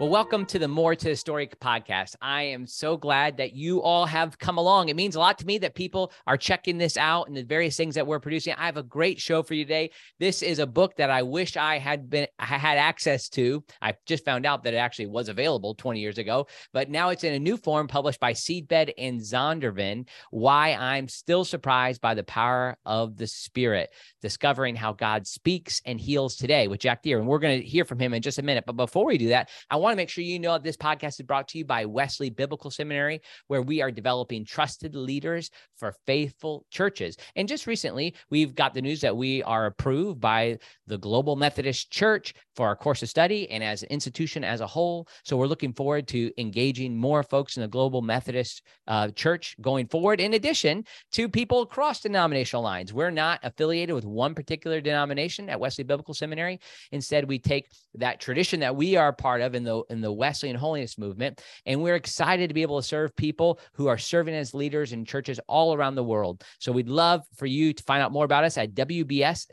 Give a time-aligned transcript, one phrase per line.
[0.00, 2.16] Well, welcome to the More to the Story podcast.
[2.22, 4.88] I am so glad that you all have come along.
[4.88, 7.76] It means a lot to me that people are checking this out and the various
[7.76, 8.54] things that we're producing.
[8.54, 9.90] I have a great show for you today.
[10.18, 13.62] This is a book that I wish I had been had access to.
[13.82, 17.24] I just found out that it actually was available 20 years ago, but now it's
[17.24, 20.08] in a new form published by Seedbed and Zondervan.
[20.30, 23.90] Why I'm still surprised by the power of the Spirit,
[24.22, 27.18] discovering how God speaks and heals today with Jack Deere.
[27.18, 28.64] And we're going to hear from him in just a minute.
[28.66, 31.18] But before we do that, I want want to make sure you know this podcast
[31.18, 35.96] is brought to you by Wesley Biblical Seminary, where we are developing trusted leaders for
[36.06, 37.16] faithful churches.
[37.34, 41.90] And just recently, we've got the news that we are approved by the Global Methodist
[41.90, 45.08] Church for our course of study and as an institution as a whole.
[45.24, 49.88] So we're looking forward to engaging more folks in the Global Methodist uh, Church going
[49.88, 52.92] forward, in addition to people across denominational lines.
[52.92, 56.60] We're not affiliated with one particular denomination at Wesley Biblical Seminary.
[56.92, 60.56] Instead, we take that tradition that we are part of in the in the Wesleyan
[60.56, 64.54] holiness movement, and we're excited to be able to serve people who are serving as
[64.54, 66.44] leaders in churches all around the world.
[66.58, 69.50] So we'd love for you to find out more about us at wbs.edu.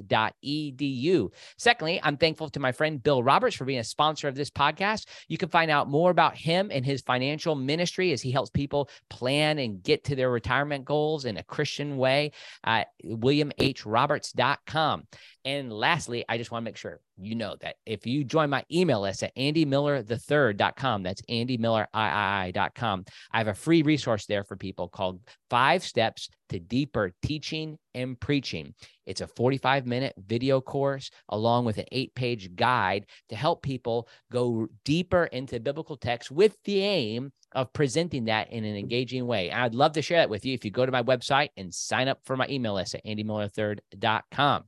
[1.57, 5.07] Secondly, I'm thankful to my friend Bill Roberts for being a sponsor of this podcast.
[5.27, 8.89] You can find out more about him and his financial ministry as he helps people
[9.09, 12.31] plan and get to their retirement goals in a Christian way
[12.63, 15.07] at williamhroberts.com.
[15.45, 18.63] And lastly, I just want to make sure you know that if you join my
[18.71, 25.19] email list at andymillerthethird.com, that's andymilleriii.com, I have a free resource there for people called
[25.49, 28.73] Five Steps to Deeper Teaching and Preaching.
[29.05, 34.07] It's a 45 minute video course along with an eight page guide to help people
[34.31, 39.51] go deeper into biblical text with the aim of presenting that in an engaging way.
[39.51, 42.07] I'd love to share that with you if you go to my website and sign
[42.07, 44.65] up for my email list at andymillerthird.com.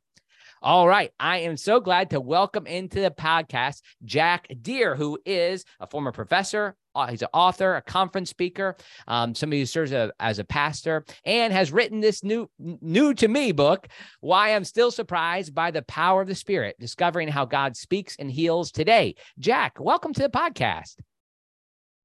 [0.62, 1.12] All right.
[1.18, 6.12] I am so glad to welcome into the podcast Jack Deere, who is a former
[6.12, 6.76] professor.
[7.10, 8.76] He's an author, a conference speaker,
[9.08, 13.30] um, somebody who serves a, as a pastor, and has written this new, new to
[13.30, 13.88] me book,
[14.20, 18.30] Why I'm Still Surprised by the Power of the Spirit, discovering how God speaks and
[18.30, 19.16] heals today.
[19.38, 20.96] Jack, welcome to the podcast.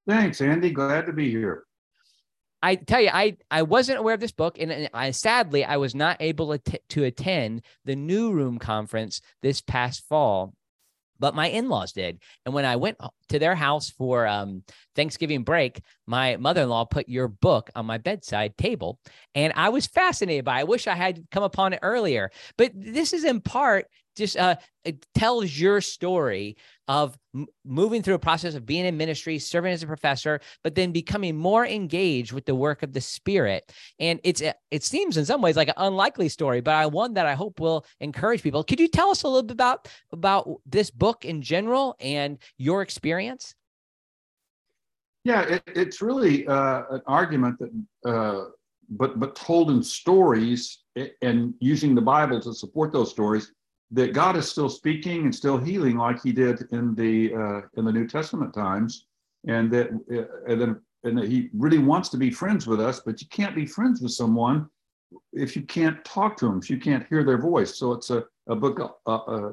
[0.07, 0.71] Thanks, Andy.
[0.71, 1.65] Glad to be here.
[2.65, 5.95] I tell you, I I wasn't aware of this book, and I sadly I was
[5.95, 10.55] not able to, to attend the New Room conference this past fall,
[11.19, 12.21] but my in-laws did.
[12.47, 12.97] And when I went
[13.29, 14.63] to their house for um,
[14.97, 18.99] Thanksgiving break, my mother-in-law put your book on my bedside table,
[19.35, 20.57] and I was fascinated by.
[20.57, 20.61] it.
[20.63, 24.57] I wish I had come upon it earlier, but this is in part just uh,
[25.15, 26.57] tells your story
[26.89, 30.75] of m- moving through a process of being in ministry, serving as a professor, but
[30.75, 33.73] then becoming more engaged with the work of the Spirit.
[33.99, 37.27] And it's it seems in some ways like an unlikely story, but I one that
[37.27, 38.65] I hope will encourage people.
[38.65, 42.83] Could you tell us a little bit about about this book in general and your
[42.83, 43.55] experience?
[45.25, 48.51] Yeah, it, it's really uh, an argument that, uh,
[48.91, 50.85] but but told in stories
[51.23, 53.51] and using the Bible to support those stories
[53.95, 57.85] that God is still speaking and still healing like He did in the uh, in
[57.85, 59.07] the New Testament times,
[59.47, 63.01] and that uh, and then and that He really wants to be friends with us,
[63.01, 64.69] but you can't be friends with someone
[65.33, 67.79] if you can't talk to them, if you can't hear their voice.
[67.79, 69.53] So it's a a book uh, uh,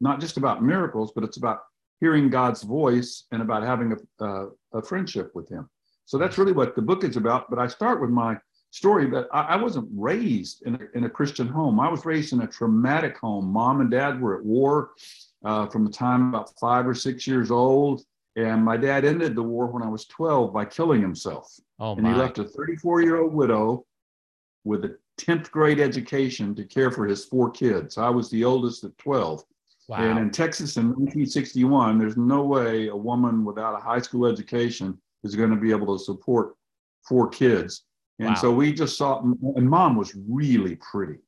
[0.00, 1.60] not just about miracles, but it's about
[2.00, 5.68] hearing God's voice and about having a, uh, a friendship with Him.
[6.04, 7.48] So that's really what the book is about.
[7.50, 8.36] But I start with my
[8.76, 11.80] story, but I, I wasn't raised in a, in a Christian home.
[11.80, 13.46] I was raised in a traumatic home.
[13.46, 14.90] Mom and dad were at war
[15.44, 18.02] uh, from the time about five or six years old.
[18.36, 21.58] And my dad ended the war when I was 12 by killing himself.
[21.80, 23.86] Oh, and he left a 34 year old widow
[24.64, 27.96] with a 10th grade education to care for his four kids.
[27.96, 29.42] I was the oldest at 12.
[29.88, 29.96] Wow.
[29.98, 35.00] And in Texas in 1961, there's no way a woman without a high school education
[35.24, 36.56] is going to be able to support
[37.08, 37.85] four kids.
[38.18, 38.34] And wow.
[38.34, 41.18] so we just saw, and mom was really pretty.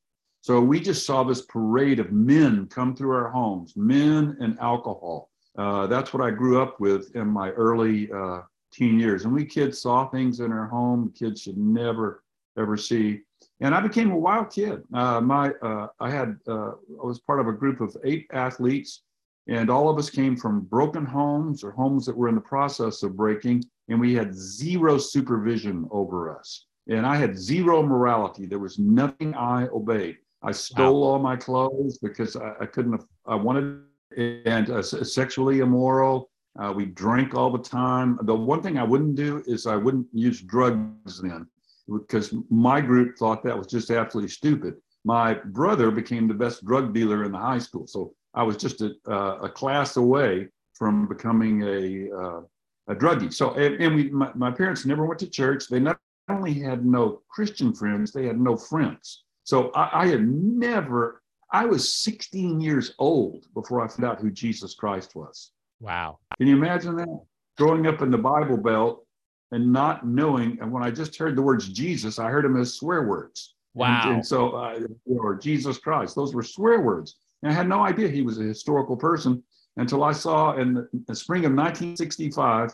[0.40, 5.30] So we just saw this parade of men come through our homes, men and alcohol.
[5.58, 8.42] Uh, that's what I grew up with in my early uh,
[8.72, 9.24] teen years.
[9.24, 12.22] And we kids saw things in our home kids should never,
[12.56, 13.20] ever see.
[13.60, 14.82] And I became a wild kid.
[14.94, 19.02] Uh, my, uh, I had, uh, I was part of a group of eight athletes,
[19.48, 23.02] and all of us came from broken homes or homes that were in the process
[23.02, 28.46] of breaking, and we had zero supervision over us and I had zero morality.
[28.46, 30.18] There was nothing I obeyed.
[30.42, 31.08] I stole wow.
[31.08, 33.02] all my clothes because I, I couldn't.
[33.26, 33.82] I wanted
[34.16, 36.30] and uh, sexually immoral.
[36.58, 38.18] Uh, we drank all the time.
[38.22, 41.46] The one thing I wouldn't do is I wouldn't use drugs then
[41.86, 44.74] because my group thought that was just absolutely stupid.
[45.04, 48.80] My brother became the best drug dealer in the high school, so I was just
[48.80, 52.40] a, uh, a class away from becoming a uh,
[52.88, 53.32] a druggie.
[53.32, 55.68] So, and, and we, my, my, parents never went to church.
[55.68, 59.24] They not only had no Christian friends, they had no friends.
[59.44, 61.22] So I, I had never.
[61.50, 65.52] I was 16 years old before I found out who Jesus Christ was.
[65.80, 66.18] Wow.
[66.36, 67.20] Can you imagine that?
[67.56, 69.06] Growing up in the Bible Belt
[69.52, 72.74] and not knowing, and when I just heard the words Jesus, I heard them as
[72.74, 73.54] swear words.
[73.74, 74.02] Wow.
[74.04, 77.16] And, and so, uh, or Jesus Christ, those were swear words.
[77.42, 79.42] And I had no idea he was a historical person
[79.76, 82.72] until I saw in the, in the spring of 1965,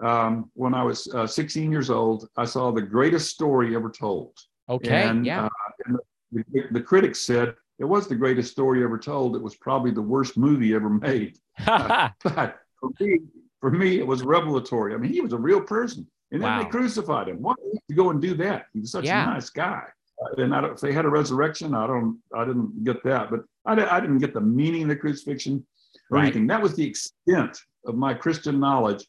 [0.00, 4.36] um, when I was uh, 16 years old, I saw the greatest story ever told.
[4.68, 5.02] Okay.
[5.02, 5.46] And, yeah.
[5.46, 5.48] Uh,
[5.86, 5.98] and
[6.32, 9.36] the, the, critics said it was the greatest story ever told.
[9.36, 11.38] It was probably the worst movie ever made.
[11.66, 13.20] uh, but for me,
[13.60, 14.94] for me, it was revelatory.
[14.94, 16.06] I mean, he was a real person.
[16.32, 16.62] And then wow.
[16.62, 17.40] they crucified him.
[17.40, 18.66] Why did he go and do that?
[18.72, 19.30] He was such yeah.
[19.30, 19.82] a nice guy.
[20.38, 23.30] And I don't, if they had a resurrection, I don't, I didn't get that.
[23.30, 25.64] But I, I didn't get the meaning of the crucifixion
[26.10, 26.24] or right.
[26.24, 26.46] anything.
[26.46, 29.06] That was the extent of my Christian knowledge.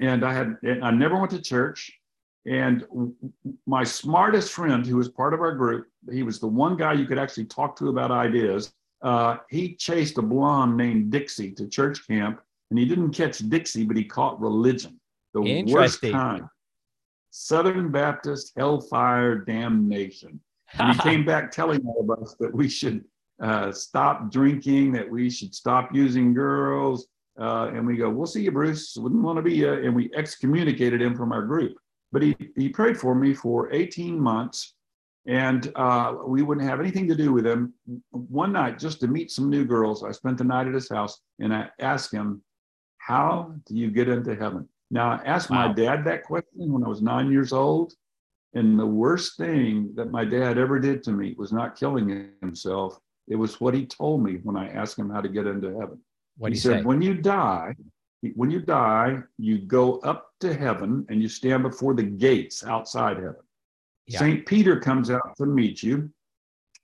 [0.00, 1.92] And I had, I never went to church.
[2.44, 2.84] And
[3.66, 7.06] my smartest friend, who was part of our group, he was the one guy you
[7.06, 8.72] could actually talk to about ideas.
[9.00, 12.40] Uh, he chased a blonde named Dixie to church camp,
[12.70, 14.98] and he didn't catch Dixie, but he caught religion,
[15.34, 16.44] the worst kind.
[17.30, 20.40] Southern Baptist hellfire damnation.
[20.78, 23.04] And he came back telling all of us that we should
[23.42, 27.08] uh, stop drinking, that we should stop using girls.
[27.40, 28.96] Uh, and we go, we'll see you, Bruce.
[28.96, 29.72] Wouldn't want to be you.
[29.72, 31.76] And we excommunicated him from our group.
[32.12, 34.74] But he, he prayed for me for 18 months
[35.26, 37.74] and uh, we wouldn't have anything to do with him.
[38.10, 41.20] One night, just to meet some new girls, I spent the night at his house
[41.38, 42.42] and I asked him,
[42.98, 44.68] How do you get into heaven?
[44.90, 45.68] Now, I asked wow.
[45.68, 47.92] my dad that question when I was nine years old.
[48.54, 52.98] And the worst thing that my dad ever did to me was not killing himself.
[53.28, 55.98] It was what he told me when I asked him how to get into heaven.
[56.38, 56.84] What he said, say?
[56.84, 57.74] when you die,
[58.34, 63.16] when you die, you go up to heaven and you stand before the gates outside
[63.16, 63.36] heaven.
[64.06, 64.20] Yeah.
[64.20, 64.46] St.
[64.46, 66.10] Peter comes out to meet you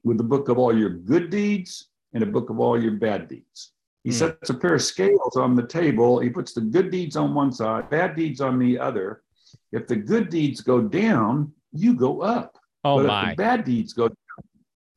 [0.05, 3.29] with the book of all your good deeds and a book of all your bad
[3.29, 3.73] deeds.
[4.05, 4.15] He mm.
[4.15, 6.21] sets a pair of scales on the table.
[6.21, 9.23] He puts the good deeds on one side, bad deeds on the other.
[9.73, 12.59] If the good deeds go down, you go up.
[12.85, 13.31] Oh but my.
[13.31, 14.17] If the bad deeds go down,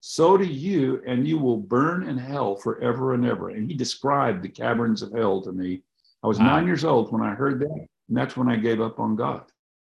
[0.02, 3.52] so do you, and you will burn in hell forever and ever.
[3.52, 5.84] And he described the caverns of hell to me.
[6.24, 6.48] I was wow.
[6.48, 9.44] nine years old when I heard that, and that's when I gave up on God.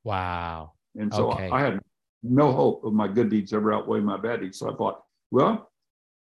[0.04, 0.74] Wow.
[0.94, 1.50] And so okay.
[1.50, 1.80] I had
[2.22, 4.60] no hope of my good deeds ever outweigh my bad deeds.
[4.60, 5.72] So I thought, well,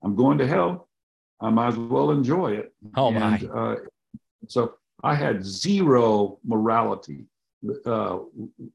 [0.02, 0.88] I'm going to hell.
[1.40, 2.74] I might as well enjoy it.
[2.96, 3.36] Oh my!
[3.54, 3.76] uh,
[4.48, 7.26] so I had zero morality.
[7.84, 8.18] Uh,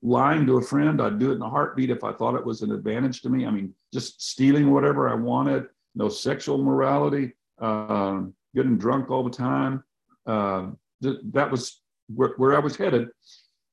[0.01, 2.61] lying to a friend, I'd do it in a heartbeat if I thought it was
[2.61, 3.45] an advantage to me.
[3.45, 5.67] I mean, just stealing whatever I wanted.
[5.95, 7.33] No sexual morality.
[7.59, 8.23] Uh,
[8.55, 9.83] getting drunk all the time.
[10.25, 10.71] Uh,
[11.01, 11.81] th- that was
[12.13, 13.09] where, where I was headed.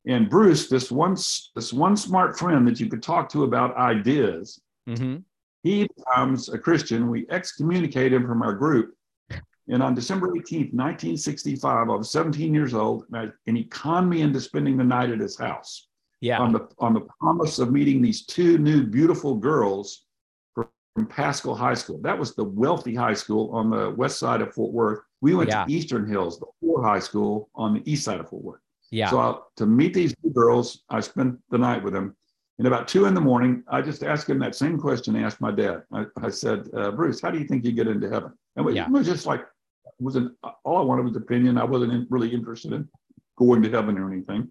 [0.07, 4.61] And Bruce, this one, this one smart friend that you could talk to about ideas,
[4.89, 5.19] mm-hmm
[5.63, 7.09] he becomes a Christian.
[7.09, 8.95] We excommunicate him from our group.
[9.71, 14.11] And on December 18th, 1965, I was 17 years old, and, I, and he conned
[14.11, 15.87] me into spending the night at his house.
[16.21, 16.39] Yeah.
[16.39, 20.05] On the on the promise of meeting these two new beautiful girls
[20.55, 21.99] from, from Paschal High School.
[22.03, 25.01] That was the wealthy high school on the west side of Fort Worth.
[25.23, 25.65] We went yeah.
[25.65, 28.61] to Eastern Hills, the poor high school on the east side of Fort Worth.
[28.91, 29.09] Yeah.
[29.09, 32.17] So I, to meet these two girls, I spent the night with them.
[32.59, 35.41] And about two in the morning, I just asked him that same question I asked
[35.41, 35.85] my dad.
[35.95, 38.33] I, I said, uh, Bruce, how do you think you get into heaven?
[38.57, 38.85] And it, yeah.
[38.85, 39.47] it was just like,
[40.01, 40.33] wasn't
[40.65, 41.59] all I wanted was opinion.
[41.59, 42.89] I wasn't in, really interested in
[43.39, 44.49] going to heaven or anything.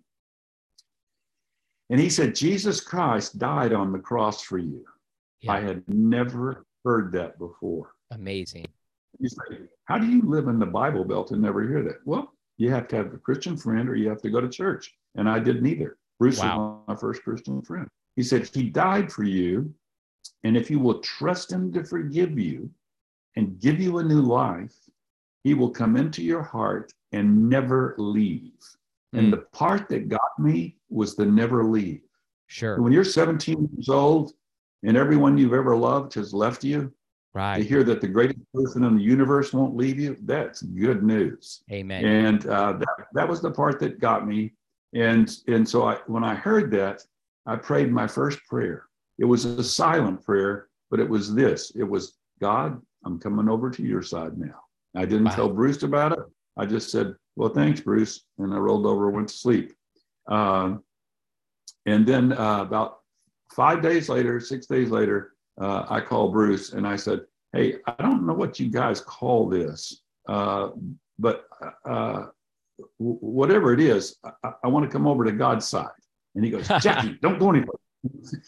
[1.90, 4.86] And he said, Jesus Christ died on the cross for you.
[5.42, 5.54] Yeah.
[5.54, 7.92] I had never heard that before.
[8.12, 8.66] Amazing.
[9.20, 11.98] You say, how do you live in the Bible Belt and never hear that?
[12.06, 14.94] Well, you have to have a Christian friend or you have to go to church.
[15.16, 15.98] And I did neither.
[16.20, 16.84] Bruce wow.
[16.88, 17.88] was my first Christian friend.
[18.16, 19.74] He said, He died for you.
[20.44, 22.70] And if you will trust Him to forgive you
[23.36, 24.76] and give you a new life,
[25.44, 28.60] He will come into your heart and never leave.
[29.16, 29.20] Mm.
[29.20, 29.32] And hmm.
[29.32, 32.02] the part that got me was the never leave.
[32.48, 32.82] Sure.
[32.82, 34.34] When you're 17 years old
[34.84, 36.92] and everyone you've ever loved has left you,
[37.34, 37.58] right.
[37.58, 41.62] to hear that the greatest person in the universe won't leave you, that's good news.
[41.72, 42.04] Amen.
[42.06, 44.54] And uh, that, that was the part that got me.
[44.94, 47.04] And, and so I, when I heard that,
[47.46, 48.86] I prayed my first prayer.
[49.20, 53.70] It was a silent prayer, but it was this it was, God, I'm coming over
[53.70, 54.60] to your side now.
[54.96, 55.36] I didn't wow.
[55.36, 56.20] tell Bruce about it.
[56.58, 58.26] I just said, Well, thanks, Bruce.
[58.38, 59.74] And I rolled over and went to sleep.
[60.28, 60.84] Um,
[61.86, 63.00] and then uh, about
[63.54, 67.22] five days later, six days later, uh, I called Bruce and I said,
[67.54, 70.70] Hey, I don't know what you guys call this, uh,
[71.18, 71.46] but
[71.86, 72.26] uh,
[72.98, 75.90] whatever it is, I, I want to come over to God's side.
[76.36, 77.76] And he goes, Jackie, don't go anywhere.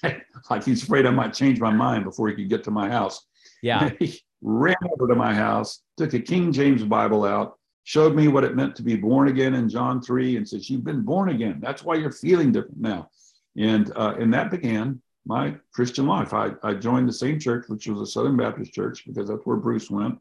[0.49, 3.25] like he's afraid I might change my mind before he could get to my house.
[3.61, 3.89] Yeah.
[3.99, 8.43] he ran over to my house, took a King James Bible out, showed me what
[8.43, 11.59] it meant to be born again in John 3, and says, You've been born again.
[11.61, 13.09] That's why you're feeling different now.
[13.57, 16.33] And, uh, and that began my Christian life.
[16.33, 19.57] I, I joined the same church, which was a Southern Baptist church, because that's where
[19.57, 20.17] Bruce went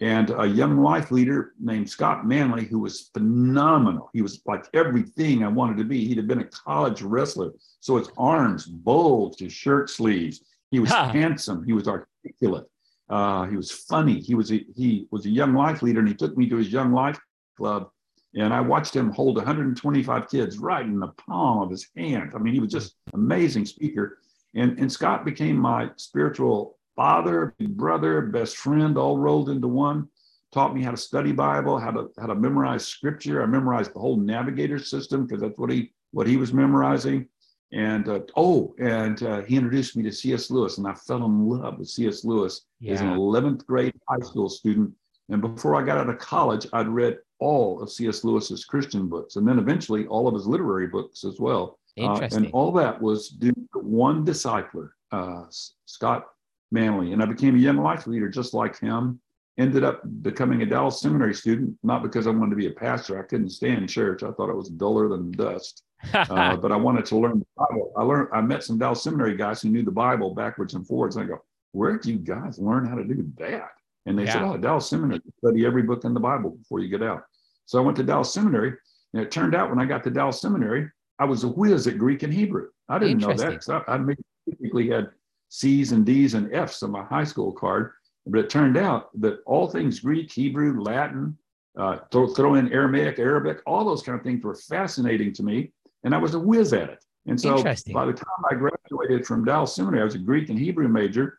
[0.00, 4.08] and a young life leader named Scott Manley, who was phenomenal.
[4.14, 6.06] He was like everything I wanted to be.
[6.06, 10.42] He'd have been a college wrestler, so his arms bulged, his shirt sleeves.
[10.70, 11.64] He was handsome.
[11.64, 12.66] He was articulate.
[13.10, 14.20] Uh, he was funny.
[14.20, 16.72] He was a, he was a young life leader, and he took me to his
[16.72, 17.18] young life
[17.56, 17.90] club,
[18.34, 22.30] and I watched him hold 125 kids right in the palm of his hand.
[22.34, 24.18] I mean, he was just amazing speaker.
[24.54, 30.08] And, and Scott became my spiritual father, brother, best friend, all rolled into one.
[30.52, 33.42] Taught me how to study Bible, how to how to memorize Scripture.
[33.42, 37.28] I memorized the whole Navigator system because that's what he what he was memorizing.
[37.72, 40.50] And uh, oh, and uh, he introduced me to C.S.
[40.50, 42.24] Lewis, and I fell in love with C.S.
[42.24, 42.94] Lewis yeah.
[42.94, 44.92] as an 11th grade high school student.
[45.28, 48.24] And before I got out of college, I'd read all of C.S.
[48.24, 51.78] Lewis's Christian books, and then eventually all of his literary books as well.
[51.98, 55.44] Uh, and all that was due to one discipler, uh,
[55.86, 56.26] Scott
[56.70, 57.12] Manley.
[57.12, 59.20] And I became a young life leader just like him.
[59.60, 63.18] Ended up becoming a Dallas Seminary student, not because I wanted to be a pastor.
[63.18, 64.22] I couldn't stand church.
[64.22, 65.82] I thought it was duller than dust.
[66.14, 67.92] uh, but I wanted to learn the Bible.
[67.94, 68.28] I learned.
[68.32, 71.16] I met some Dallas Seminary guys who knew the Bible backwards and forwards.
[71.16, 73.72] And I go, "Where did you guys learn how to do that?"
[74.06, 74.32] And they yeah.
[74.32, 75.20] said, "Oh, Dallas Seminary.
[75.44, 77.24] Study every book in the Bible before you get out."
[77.66, 78.72] So I went to Dallas Seminary,
[79.12, 80.88] and it turned out when I got to Dallas Seminary,
[81.18, 82.68] I was a whiz at Greek and Hebrew.
[82.88, 83.98] I didn't know that because I, I
[84.46, 85.10] basically had
[85.50, 87.92] C's and D's and F's on my high school card.
[88.26, 91.36] But it turned out that all things Greek, Hebrew, Latin,
[91.78, 95.72] uh, throw, throw in Aramaic, Arabic, all those kind of things were fascinating to me.
[96.04, 97.04] And I was a whiz at it.
[97.26, 97.62] And so
[97.92, 101.38] by the time I graduated from Dallas Seminary, I was a Greek and Hebrew major.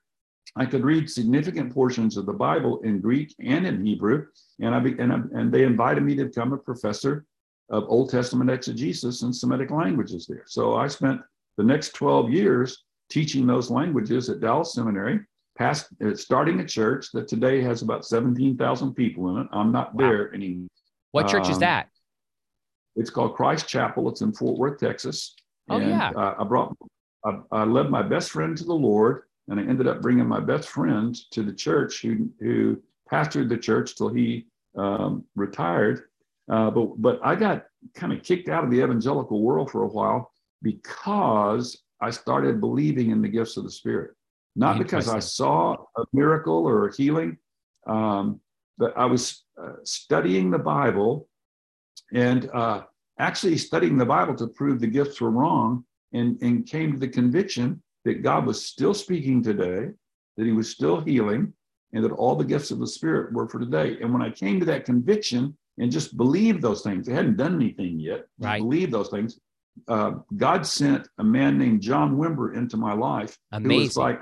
[0.56, 4.28] I could read significant portions of the Bible in Greek and in Hebrew.
[4.60, 7.26] And, I be, and, I, and they invited me to become a professor
[7.70, 10.44] of Old Testament exegesis and Semitic languages there.
[10.46, 11.22] So I spent
[11.58, 15.22] the next 12 years teaching those languages at Dallas Seminary,
[15.62, 19.48] past, uh, starting a church that today has about 17,000 people in it.
[19.52, 20.00] I'm not wow.
[20.00, 20.68] there anymore.
[21.12, 21.90] What church um, is that?
[22.96, 24.10] It's called Christ Chapel.
[24.10, 25.36] It's in Fort Worth, Texas.
[25.70, 26.10] Oh, and, yeah.
[26.16, 26.76] Uh, I brought,
[27.24, 30.40] I, I led my best friend to the Lord, and I ended up bringing my
[30.40, 36.06] best friend to the church who, who pastored the church till he um, retired.
[36.52, 39.88] Uh, but, but I got kind of kicked out of the evangelical world for a
[39.88, 40.32] while
[40.64, 44.16] because I started believing in the gifts of the Spirit,
[44.56, 47.38] not because I saw a miracle or a healing,
[47.88, 48.40] um,
[48.78, 51.28] but I was uh, studying the Bible
[52.14, 52.84] and uh,
[53.20, 57.08] actually studying the Bible to prove the gifts were wrong and, and came to the
[57.08, 59.90] conviction that God was still speaking today,
[60.38, 61.54] that He was still healing,
[61.94, 63.98] and that all the gifts of the Spirit were for today.
[64.02, 67.56] And when I came to that conviction and just believed those things, I hadn't done
[67.56, 68.60] anything yet, right.
[68.60, 69.40] believed those things,
[69.88, 73.38] uh, God sent a man named John Wimber into my life.
[73.52, 73.72] Amazing.
[73.72, 74.22] Who was like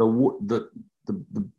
[0.00, 0.70] the the
[1.06, 1.50] the, the,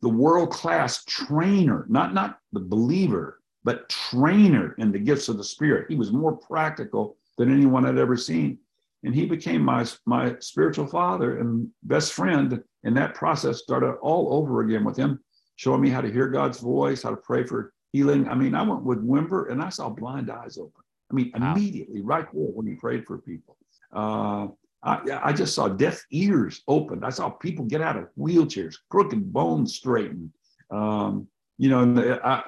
[0.00, 5.44] the world class trainer, not not the believer, but trainer in the gifts of the
[5.44, 5.86] Spirit.
[5.88, 8.58] He was more practical than anyone I'd ever seen,
[9.04, 12.62] and he became my my spiritual father and best friend.
[12.84, 15.20] And that process started all over again with him,
[15.56, 18.28] showing me how to hear God's voice, how to pray for healing.
[18.28, 20.82] I mean, I went with Wimber and I saw blind eyes open.
[21.10, 21.52] I mean, wow.
[21.52, 23.56] immediately, right there when he prayed for people.
[23.92, 24.48] Uh,
[24.82, 27.04] I, I, just saw deaf ears opened.
[27.04, 30.32] I saw people get out of wheelchairs, crooked bones straightened.
[30.70, 32.42] Um, you know, and, I,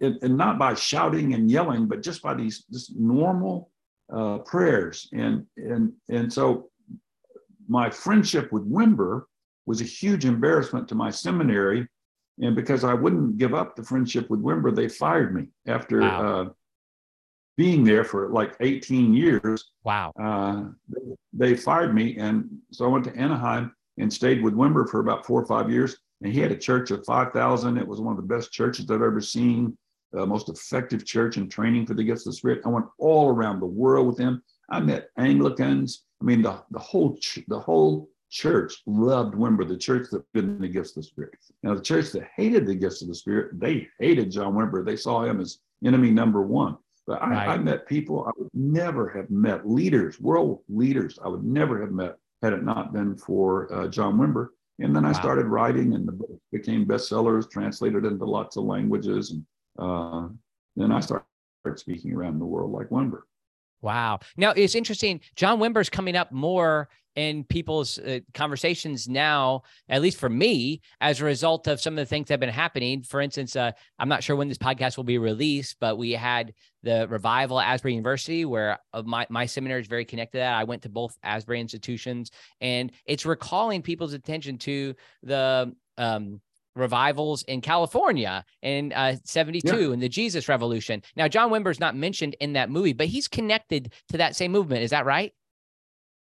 [0.00, 3.70] and, and, not by shouting and yelling, but just by these just normal
[4.12, 5.08] uh, prayers.
[5.12, 6.68] And and and so,
[7.68, 9.22] my friendship with Wimber
[9.64, 11.88] was a huge embarrassment to my seminary,
[12.40, 16.00] and because I wouldn't give up the friendship with Wimber, they fired me after.
[16.00, 16.54] Wow.
[17.60, 19.72] Being there for like 18 years.
[19.84, 20.14] Wow.
[20.18, 20.70] Uh,
[21.34, 22.16] they fired me.
[22.16, 25.70] And so I went to Anaheim and stayed with Wimber for about four or five
[25.70, 25.94] years.
[26.22, 27.76] And he had a church of 5,000.
[27.76, 29.76] It was one of the best churches I've ever seen,
[30.10, 32.62] the most effective church in training for the gifts of the Spirit.
[32.64, 34.42] I went all around the world with him.
[34.70, 36.04] I met Anglicans.
[36.22, 40.62] I mean, the, the whole ch- the whole church loved Wimber, the church that did
[40.62, 41.34] the gifts of the Spirit.
[41.62, 44.82] Now, the church that hated the gifts of the Spirit, they hated John Wimber.
[44.82, 46.78] They saw him as enemy number one.
[47.06, 47.48] But I, right.
[47.48, 51.90] I, met people I would never have met, leaders, world leaders, I would never have
[51.90, 54.48] met had it not been for uh, John Wimber.
[54.78, 55.10] And then wow.
[55.10, 59.30] I started writing, and the book became bestsellers, translated into lots of languages.
[59.30, 59.44] And
[59.78, 60.28] uh,
[60.76, 61.24] then I started
[61.76, 63.22] speaking around the world like Wimber.
[63.82, 64.20] Wow.
[64.36, 65.20] Now it's interesting.
[65.36, 71.20] John Wimber's coming up more in people's uh, conversations now, at least for me, as
[71.20, 73.02] a result of some of the things that have been happening.
[73.02, 76.54] For instance, uh, I'm not sure when this podcast will be released, but we had
[76.82, 80.54] the revival at Asbury University, where uh, my, my seminary is very connected to that.
[80.54, 86.40] I went to both Asbury institutions, and it's recalling people's attention to the um,
[86.76, 89.92] revivals in California in uh, 72 yeah.
[89.92, 91.02] and the Jesus Revolution.
[91.16, 94.82] Now, John Wimber's not mentioned in that movie, but he's connected to that same movement.
[94.82, 95.32] Is that right?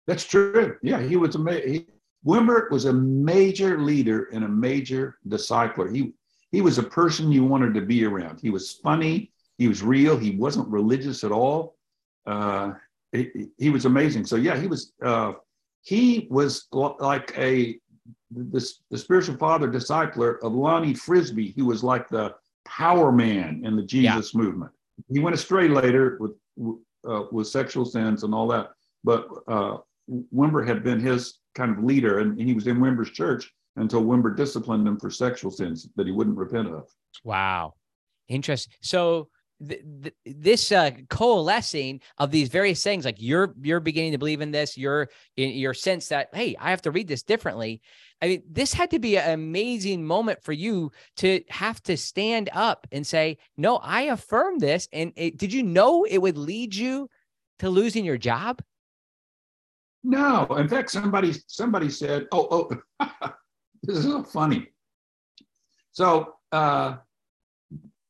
[0.06, 0.76] That's true.
[0.82, 1.86] Yeah, he was a he,
[2.26, 5.94] Wimber was a major leader and a major discipler.
[5.94, 6.12] He
[6.52, 8.40] he was a person you wanted to be around.
[8.40, 9.32] He was funny.
[9.58, 10.16] He was real.
[10.16, 11.76] He wasn't religious at all.
[12.26, 12.72] Uh,
[13.12, 14.24] he, he was amazing.
[14.24, 14.92] So yeah, he was.
[15.02, 15.32] Uh,
[15.82, 17.78] he was like a
[18.30, 22.34] the, the spiritual father discipler of Lonnie Frisbee, who was like the
[22.64, 24.40] power man in the Jesus yeah.
[24.40, 24.72] movement.
[25.12, 26.32] He went astray later with
[27.06, 28.70] uh, with sexual sins and all that,
[29.02, 33.50] but uh, Wimber had been his kind of leader, and he was in Wimber's church
[33.76, 36.88] until Wimber disciplined him for sexual sins that he wouldn't repent of.
[37.24, 37.74] Wow,
[38.28, 38.74] interesting.
[38.80, 39.28] So
[39.60, 44.76] this uh, coalescing of these various things, like you're you're beginning to believe in this,
[44.76, 47.80] you're in your sense that hey, I have to read this differently.
[48.20, 52.50] I mean, this had to be an amazing moment for you to have to stand
[52.52, 56.74] up and say, "No, I affirm this." And it, did you know it would lead
[56.74, 57.08] you
[57.60, 58.60] to losing your job?
[60.04, 62.70] No, in fact, somebody somebody said, "Oh,
[63.00, 63.08] oh,
[63.82, 64.68] this is so funny."
[65.92, 66.96] So uh,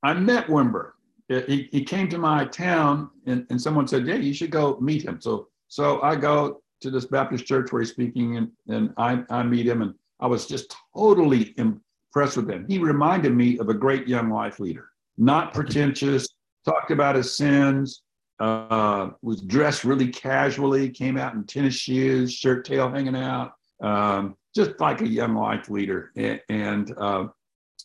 [0.03, 0.95] I met Wimber
[1.29, 5.03] he, he came to my town and, and someone said, Yeah, you should go meet
[5.03, 5.21] him.
[5.21, 9.43] So so I go to this Baptist church where he's speaking and, and I, I
[9.43, 12.67] meet him and I was just totally impressed with him.
[12.69, 16.29] He reminded me of a great young life leader, not pretentious,
[16.65, 18.03] talked about his sins,
[18.41, 24.37] uh, was dressed really casually, came out in tennis shoes, shirt tail hanging out, um,
[24.55, 26.13] just like a young life leader.
[26.17, 27.27] And, and uh,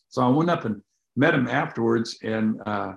[0.10, 0.82] so I went up and
[1.16, 2.94] met him afterwards and uh,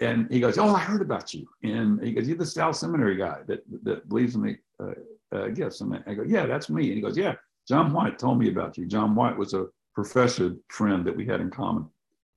[0.00, 3.16] and he goes, "Oh, I heard about you." And he goes, "You're the South Seminary
[3.16, 6.86] guy that that believes in the uh, uh, gifts." And I go, "Yeah, that's me."
[6.86, 7.34] And he goes, "Yeah,
[7.68, 8.86] John White told me about you.
[8.86, 11.88] John White was a professor friend that we had in common."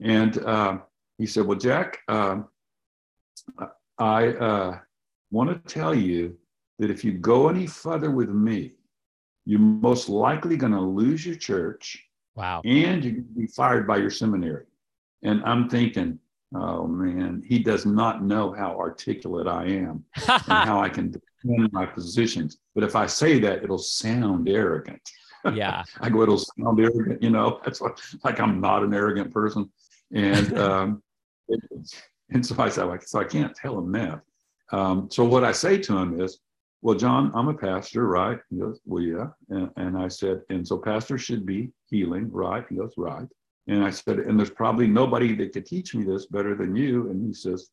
[0.01, 0.79] And uh,
[1.17, 2.49] he said, "Well, Jack, um,
[3.99, 4.79] I uh,
[5.31, 6.37] want to tell you
[6.79, 8.73] that if you go any further with me,
[9.45, 12.03] you're most likely going to lose your church.
[12.35, 12.61] Wow.
[12.63, 14.65] And you're going to be fired by your seminary."
[15.23, 16.19] And I'm thinking
[16.55, 21.71] Oh man, he does not know how articulate I am and how I can defend
[21.71, 22.57] my positions.
[22.73, 25.01] But if I say that, it'll sound arrogant.
[25.53, 25.83] Yeah.
[26.01, 29.69] I go, it'll sound arrogant, you know, that's what, like I'm not an arrogant person.
[30.11, 31.03] And, um,
[31.47, 31.61] it,
[32.31, 34.21] and so I said, like, so I can't tell him that.
[34.71, 36.39] Um, so what I say to him is,
[36.81, 38.39] well, John, I'm a pastor, right?
[38.49, 39.27] He goes, well, yeah.
[39.49, 42.63] And, and I said, and so pastors should be healing, right?
[42.69, 43.27] He goes, right.
[43.67, 47.09] And I said, and there's probably nobody that could teach me this better than you.
[47.09, 47.69] And he says,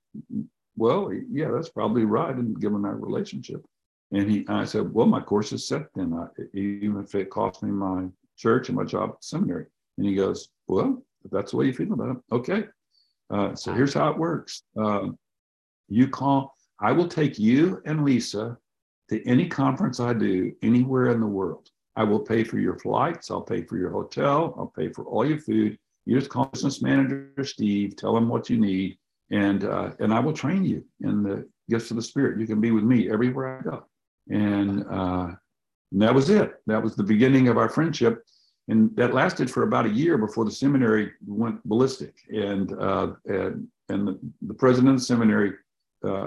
[0.77, 2.35] well, yeah, that's probably right.
[2.35, 3.65] And given our relationship.
[4.13, 6.13] And he, I said, well, my course is set then,
[6.53, 9.67] even if it cost me my church and my job at seminary.
[9.99, 12.65] And he goes, well, if that's the way you feel about it, okay.
[13.31, 14.63] Uh, so here's how it works.
[14.77, 15.19] Um,
[15.89, 18.57] you call, I will take you and Lisa
[19.11, 21.69] to any conference I do anywhere in the world.
[21.97, 23.31] I will pay for your flights.
[23.31, 24.55] I'll pay for your hotel.
[24.59, 25.79] I'll pay for all your food.
[26.05, 28.97] You just call business manager Steve, tell him what you need,
[29.31, 32.39] and uh, and I will train you in the gifts of the Spirit.
[32.39, 33.85] You can be with me everywhere I go.
[34.31, 35.31] And, uh,
[35.93, 36.55] and that was it.
[36.67, 38.25] That was the beginning of our friendship.
[38.69, 42.15] And that lasted for about a year before the seminary went ballistic.
[42.31, 45.53] And uh, and, and the, the president of the seminary,
[46.05, 46.27] uh,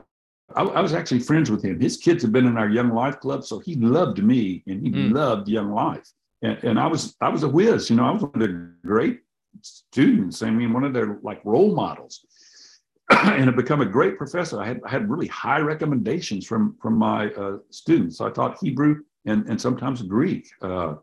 [0.55, 1.79] I, I, was actually friends with him.
[1.79, 4.89] His kids had been in our Young Life Club, so he loved me and he
[4.89, 5.11] mm.
[5.11, 6.09] loved Young Life.
[6.41, 8.05] And, and I was I was a whiz, you know.
[8.05, 9.19] I was one of the great
[9.61, 10.41] students.
[10.41, 12.25] I mean, one of their like role models,
[13.09, 14.61] and have become a great professor.
[14.61, 18.21] I had I had really high recommendations from from my uh, students.
[18.21, 20.95] I taught Hebrew and and sometimes Greek, uh,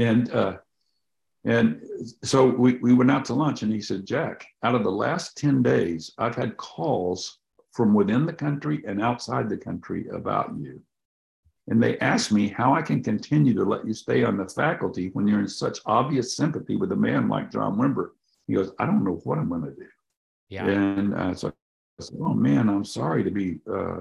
[0.00, 0.56] and uh,
[1.44, 1.82] and
[2.22, 5.36] so we we went out to lunch, and he said, Jack, out of the last
[5.36, 7.38] ten days, I've had calls
[7.72, 10.82] from within the country and outside the country about you.
[11.68, 15.10] And they asked me how I can continue to let you stay on the faculty
[15.12, 18.10] when you're in such obvious sympathy with a man like John Wimber.
[18.48, 19.86] He goes, I don't know what I'm going to do.
[20.48, 20.66] Yeah.
[20.66, 24.00] And uh, so I said, Oh man, I'm sorry to be uh,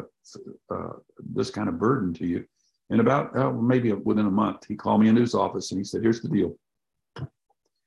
[0.74, 2.46] uh, this kind of burden to you.
[2.90, 5.84] And about uh, maybe within a month, he called me into his office and he
[5.84, 6.56] said, Here's the deal.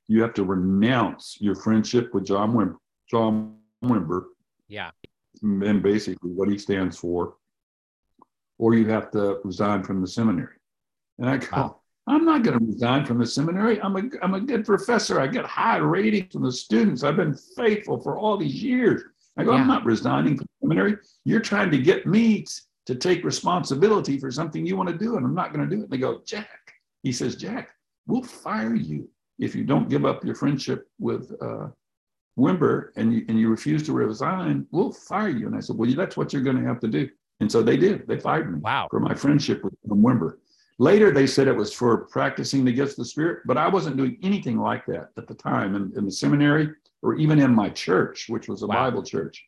[0.07, 2.77] You have to renounce your friendship with John Wimber.
[3.09, 4.25] John Wimber.
[4.67, 4.91] Yeah.
[5.41, 7.35] and basically what he stands for,
[8.57, 10.55] or you have to resign from the seminary.
[11.19, 11.79] And I go, wow.
[12.07, 13.81] I'm not going to resign from the seminary.
[13.81, 15.19] I'm a, I'm a good professor.
[15.19, 17.03] I get high ratings from the students.
[17.03, 19.03] I've been faithful for all these years.
[19.37, 19.61] I go, yeah.
[19.61, 20.97] I'm not resigning from the seminary.
[21.23, 22.45] You're trying to get me
[22.85, 25.81] to take responsibility for something you want to do, and I'm not going to do
[25.81, 25.85] it.
[25.85, 27.69] And they go, Jack, he says, Jack,
[28.07, 31.67] we'll fire you if you don't give up your friendship with uh,
[32.37, 35.47] Wimber and you, and you refuse to resign, we'll fire you.
[35.47, 37.09] And I said, well, that's what you're going to have to do.
[37.39, 38.07] And so they did.
[38.07, 38.87] They fired me wow.
[38.89, 40.37] for my friendship with Wimber.
[40.79, 43.97] Later, they said it was for practicing the gifts of the Spirit, but I wasn't
[43.97, 46.69] doing anything like that at the time in, in the seminary
[47.01, 48.89] or even in my church, which was a wow.
[48.89, 49.45] Bible church.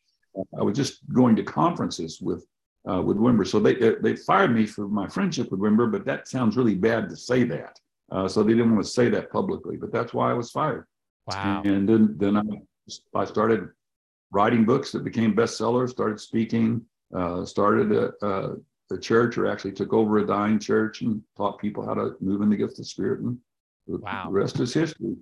[0.58, 2.46] I was just going to conferences with
[2.90, 3.46] uh, with Wimber.
[3.46, 6.74] So they uh, they fired me for my friendship with Wimber, but that sounds really
[6.74, 7.78] bad to say that.
[8.10, 10.86] Uh, so they didn't want to say that publicly, but that's why I was fired.
[11.26, 11.62] Wow.
[11.64, 12.42] And then then I
[13.14, 13.68] I started
[14.30, 16.82] writing books that became bestsellers, started speaking,
[17.14, 18.56] uh, started a, a,
[18.92, 22.42] a, church, or actually took over a dying church and taught people how to move
[22.42, 23.20] in the gift of spirit.
[23.20, 23.38] And
[23.86, 24.24] wow.
[24.26, 25.16] the rest is history.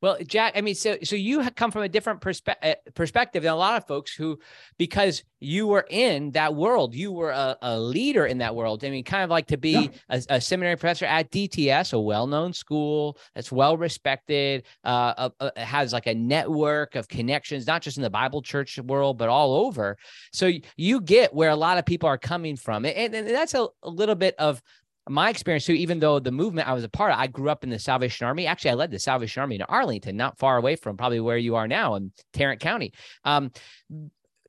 [0.00, 3.52] Well, Jack, I mean, so so you come from a different perspe- uh, perspective than
[3.52, 4.38] a lot of folks who,
[4.78, 8.84] because you were in that world, you were a, a leader in that world.
[8.84, 9.88] I mean, kind of like to be yeah.
[10.08, 15.92] a, a, seminary professor at DTS, a well-known school that's well respected, uh, uh, has
[15.92, 19.96] like a network of connections, not just in the Bible church world, but all over.
[20.32, 23.66] So you get where a lot of people are coming from, and, and that's a,
[23.82, 24.62] a little bit of
[25.08, 27.64] my experience too, even though the movement I was a part of, I grew up
[27.64, 28.46] in the Salvation Army.
[28.46, 31.56] Actually, I led the Salvation Army in Arlington, not far away from probably where you
[31.56, 32.92] are now in Tarrant County.
[33.24, 33.50] Um,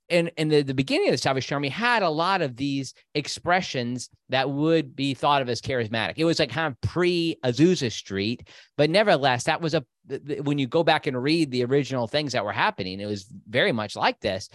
[0.09, 4.09] and and the, the beginning of the Salvation Army had a lot of these expressions
[4.29, 6.13] that would be thought of as charismatic.
[6.17, 9.85] It was like kind of pre Azusa Street, but nevertheless, that was a
[10.41, 13.71] when you go back and read the original things that were happening, it was very
[13.71, 14.49] much like this.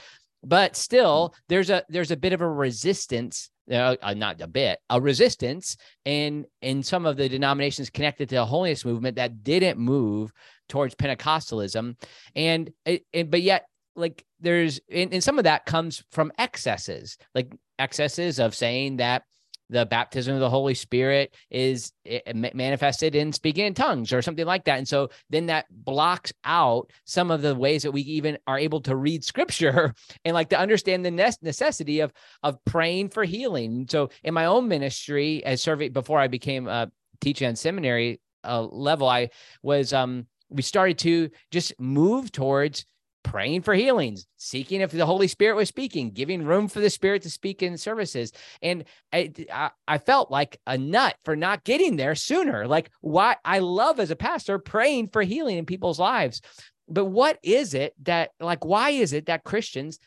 [0.45, 4.79] But still, there's a there's a bit of a resistance uh, uh, not a bit,
[4.91, 9.79] a resistance in in some of the denominations connected to the holiness movement that didn't
[9.79, 10.33] move
[10.69, 11.97] towards Pentecostalism,
[12.37, 18.39] and but yet like there's and, and some of that comes from excesses, like excesses
[18.39, 19.23] of saying that
[19.71, 24.23] the baptism of the Holy Spirit is eh, eh, manifested in speaking in tongues or
[24.23, 24.79] something like that.
[24.79, 28.81] And so then that blocks out some of the ways that we even are able
[28.83, 33.87] to read scripture and like to understand the necessity of of praying for healing.
[33.89, 38.63] So in my own ministry as survey before I became a teaching on seminary uh,
[38.63, 39.31] level, I
[39.63, 42.85] was um we started to just move towards
[43.25, 47.23] praying for healings, seeking if the Holy Spirit was speaking, giving room for the Spirit
[47.23, 48.33] to speak in services.
[48.63, 52.69] And I, I, I, felt like a nut for not getting there sooner.
[52.69, 56.41] Like, why I love as a pastor praying for healing in people's lives.
[56.87, 59.99] But what is it that, like, why is it that Christians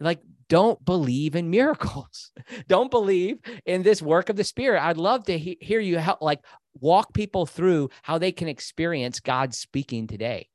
[0.00, 2.32] like don't believe in miracles
[2.68, 6.20] don't believe in this work of the spirit i'd love to he- hear you help
[6.20, 6.40] like
[6.80, 10.48] walk people through how they can experience god speaking today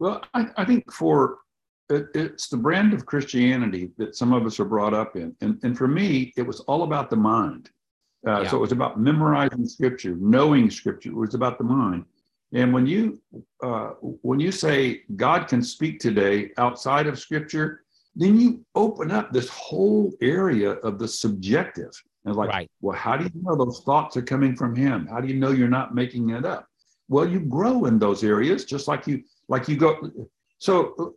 [0.00, 1.38] well, I, I think for
[1.90, 5.36] it, it's the brand of Christianity that some of us are brought up in.
[5.40, 7.70] And, and for me, it was all about the mind.
[8.26, 8.50] Uh, yeah.
[8.50, 11.10] So it was about memorizing scripture, knowing scripture.
[11.10, 12.04] It was about the mind.
[12.52, 13.20] And when you
[13.62, 17.84] uh, when you say God can speak today outside of scripture,
[18.16, 21.92] then you open up this whole area of the subjective.
[22.24, 22.70] And like, right.
[22.80, 25.06] well, how do you know those thoughts are coming from Him?
[25.06, 26.66] How do you know you're not making it up?
[27.08, 30.10] Well, you grow in those areas, just like you like you go.
[30.58, 31.16] So,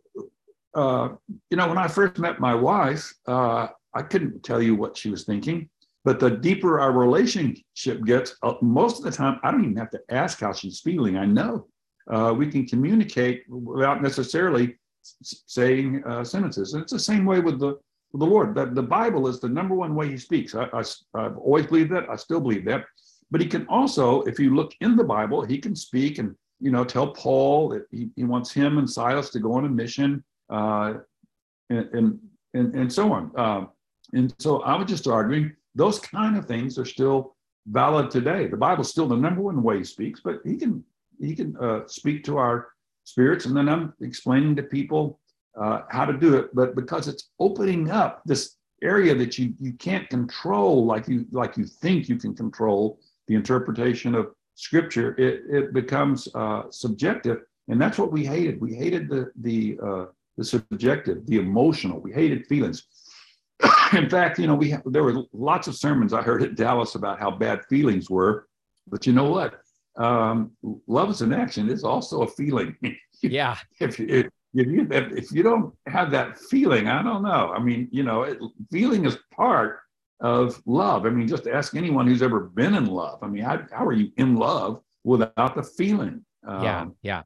[0.74, 1.08] uh,
[1.50, 5.08] you know, when I first met my wife, uh, I couldn't tell you what she
[5.08, 5.70] was thinking.
[6.04, 9.90] But the deeper our relationship gets, uh, most of the time, I don't even have
[9.92, 11.16] to ask how she's feeling.
[11.16, 11.66] I know
[12.12, 16.74] uh, we can communicate without necessarily saying uh, sentences.
[16.74, 17.78] And it's the same way with the
[18.12, 18.54] with the Lord.
[18.54, 20.54] That the Bible is the number one way He speaks.
[20.54, 20.68] I,
[21.14, 22.10] I've always believed that.
[22.10, 22.84] I still believe that.
[23.30, 26.70] But He can also, if you look in the Bible, He can speak and you
[26.70, 30.24] know, tell Paul that he, he wants him and Silas to go on a mission,
[30.48, 30.94] uh,
[31.68, 32.18] and, and,
[32.54, 33.30] and and so on.
[33.36, 33.66] Uh,
[34.14, 38.46] and so I was just arguing those kind of things are still valid today.
[38.46, 40.82] The Bible's still the number one way he speaks, but he can
[41.20, 42.68] he can uh, speak to our
[43.04, 45.20] spirits, and then I'm explaining to people
[45.60, 46.54] uh, how to do it.
[46.54, 51.58] But because it's opening up this area that you you can't control like you like
[51.58, 57.42] you think you can control the interpretation of scripture, it, it becomes uh, subjective.
[57.68, 58.60] And that's what we hated.
[58.60, 60.04] We hated the, the, uh,
[60.36, 62.00] the subjective, the emotional.
[62.00, 62.84] We hated feelings.
[63.92, 66.94] In fact, you know, we have, there were lots of sermons I heard at Dallas
[66.94, 68.48] about how bad feelings were.
[68.86, 69.60] But you know what?
[69.96, 70.50] Um,
[70.86, 71.70] love is an action.
[71.70, 72.76] It's also a feeling.
[73.22, 73.56] Yeah.
[73.80, 77.52] if, if if you if you don't have that feeling, I don't know.
[77.56, 78.38] I mean, you know, it,
[78.70, 79.80] feeling is part
[80.24, 81.04] of love.
[81.04, 83.18] I mean, just ask anyone who's ever been in love.
[83.22, 86.24] I mean, how, how are you in love without the feeling?
[86.48, 87.22] Um, yeah, yeah.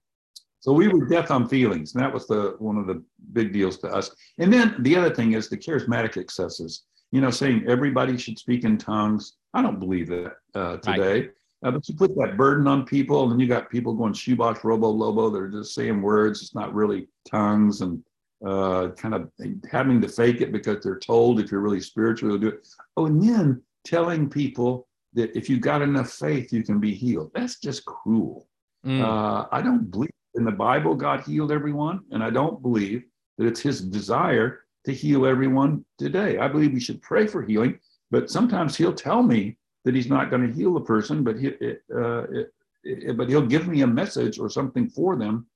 [0.58, 3.78] So we were death on feelings, and that was the one of the big deals
[3.78, 4.10] to us.
[4.38, 6.82] And then the other thing is the charismatic excesses.
[7.12, 9.34] You know, saying everybody should speak in tongues.
[9.54, 11.20] I don't believe that uh, today.
[11.20, 11.30] Right.
[11.64, 14.64] Uh, but you put that burden on people, and then you got people going shoebox
[14.64, 15.30] robo lobo.
[15.30, 16.42] They're just saying words.
[16.42, 18.02] It's not really tongues, and
[18.44, 19.30] uh, kind of
[19.70, 22.68] having to fake it because they're told if you're really spiritual, you'll do it.
[22.96, 27.30] Oh, and then telling people that if you got enough faith, you can be healed.
[27.34, 28.48] That's just cruel.
[28.86, 29.02] Mm.
[29.02, 33.02] Uh, I don't believe in the Bible God healed everyone, and I don't believe
[33.38, 36.38] that it's His desire to heal everyone today.
[36.38, 37.78] I believe we should pray for healing,
[38.10, 41.48] but sometimes He'll tell me that He's not going to heal the person, but he,
[41.48, 42.52] uh, it,
[42.84, 45.46] it, but He'll give me a message or something for them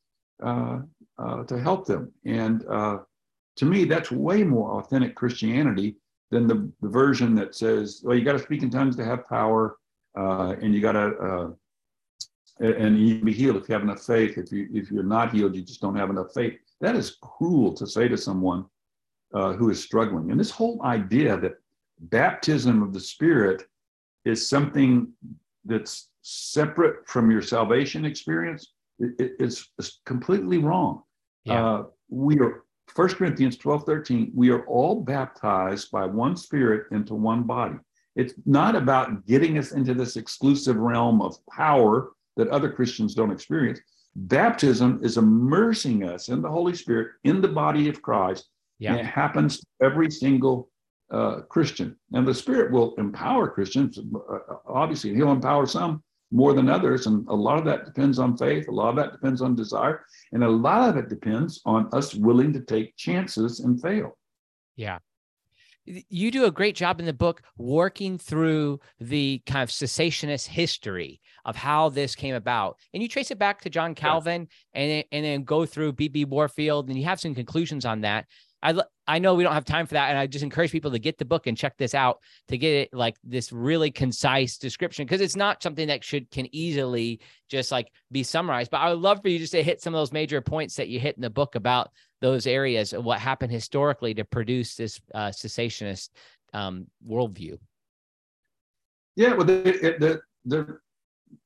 [0.43, 0.81] uh,
[1.23, 2.11] uh, to help them.
[2.25, 2.99] And uh,
[3.57, 5.97] to me, that's way more authentic Christianity
[6.31, 9.29] than the, the version that says, well, you got to speak in tongues to have
[9.29, 9.77] power,
[10.19, 11.51] uh, and you got to, uh,
[12.61, 14.39] and you be healed if you have enough faith.
[14.39, 16.59] If you if you're not healed, you just don't have enough faith.
[16.81, 18.67] That is cruel to say to someone
[19.35, 20.31] uh, who is struggling.
[20.31, 21.55] And this whole idea that
[21.99, 23.65] baptism of the Spirit
[24.25, 25.13] is something
[25.65, 29.69] that's separate from your salvation experience it, it's,
[30.05, 31.03] completely wrong.
[31.45, 31.65] Yeah.
[31.65, 37.15] Uh, we are 1 Corinthians 12, 13, we are all baptized by one spirit into
[37.15, 37.77] one body.
[38.17, 43.33] It's not about getting us into this exclusive realm of power that other Christians don't
[43.33, 43.81] experience.
[44.15, 48.49] Baptism is immersing us in the Holy Spirit in the body of Christ.
[48.79, 48.93] Yeah.
[48.93, 50.69] And it happens to every single
[51.11, 51.97] uh, Christian.
[52.13, 53.99] And the Spirit will empower Christians.
[53.99, 57.07] Uh, obviously, He'll empower some, more than others.
[57.07, 60.05] And a lot of that depends on faith, a lot of that depends on desire,
[60.33, 64.17] and a lot of it depends on us willing to take chances and fail.
[64.77, 64.99] Yeah.
[65.85, 71.21] You do a great job in the book working through the kind of cessationist history
[71.45, 72.79] of how this came about.
[72.95, 74.81] And you trace it back to John Calvin yeah.
[74.81, 76.27] and, and then go through B.B.
[76.27, 78.27] Warfield, and you have some conclusions on that.
[78.63, 80.99] I I know we don't have time for that, and I just encourage people to
[80.99, 85.05] get the book and check this out to get it like this really concise description
[85.05, 88.71] because it's not something that should can easily just like be summarized.
[88.71, 90.89] But I would love for you just to hit some of those major points that
[90.89, 95.01] you hit in the book about those areas of what happened historically to produce this
[95.13, 96.11] uh, cessationist
[96.53, 97.59] um, worldview.
[99.17, 99.63] Yeah, well, the,
[99.99, 100.79] the the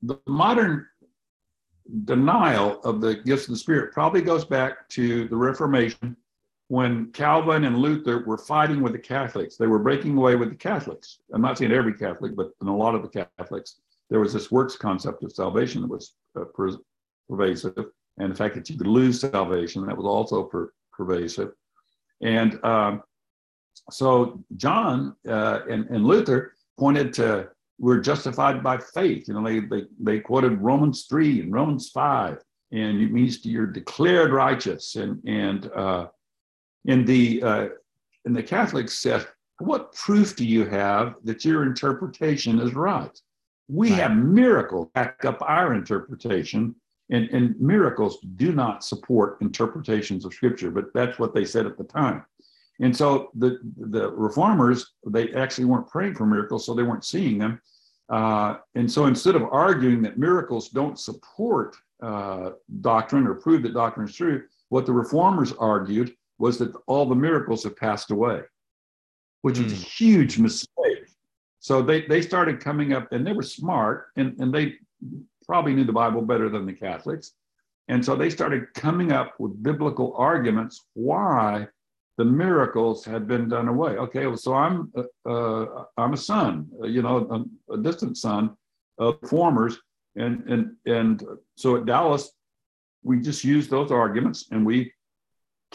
[0.03, 0.87] the modern
[2.05, 6.17] denial of the gifts of the Spirit probably goes back to the Reformation
[6.69, 9.57] when Calvin and Luther were fighting with the Catholics.
[9.57, 11.19] They were breaking away with the Catholics.
[11.33, 14.51] I'm not saying every Catholic, but in a lot of the Catholics, there was this
[14.51, 16.79] works concept of salvation that was uh, per-
[17.29, 17.87] pervasive,
[18.19, 21.53] and the fact that you could lose salvation that was also per- pervasive.
[22.21, 23.03] And um,
[23.91, 27.49] so John uh, and, and Luther pointed to
[27.79, 29.29] we're justified by faith.
[29.29, 33.67] You know, they they they quoted Romans three and Romans five, and it means you're
[33.67, 36.07] declared righteous and and uh,
[36.87, 37.69] in the uh,
[38.25, 43.17] in the Catholic set, what proof do you have that your interpretation is right?
[43.69, 44.01] We right.
[44.01, 46.75] have miracles back up our interpretation,
[47.11, 51.77] and, and miracles do not support interpretations of Scripture, but that's what they said at
[51.79, 52.25] the time.
[52.81, 57.39] And so the the reformers they actually weren't praying for miracles, so they weren't seeing
[57.39, 57.61] them.
[58.09, 62.51] Uh, and so instead of arguing that miracles don't support uh,
[62.83, 67.15] doctrine or prove that doctrine is true, what the reformers argued was that all the
[67.15, 68.41] miracles have passed away,
[69.43, 69.67] which mm.
[69.67, 69.83] is a hmm.
[69.83, 71.09] huge mistake.
[71.61, 74.75] So they, they started coming up and they were smart and, and they
[75.47, 77.33] probably knew the Bible better than the Catholics.
[77.89, 81.69] And so they started coming up with biblical arguments why
[82.19, 83.93] the miracles had been done away.
[83.93, 88.17] Okay, well, so I'm uh, uh, I'm a son, uh, you know, a, a, distant
[88.17, 88.57] son
[88.99, 89.79] of formers,
[90.17, 91.23] and and and
[91.57, 92.33] so at Dallas,
[93.03, 94.93] we just used those arguments and we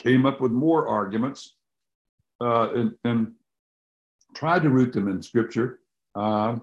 [0.01, 1.55] came up with more arguments
[2.41, 3.33] uh, and, and,
[4.33, 5.79] tried to root them in scripture
[6.15, 6.55] uh,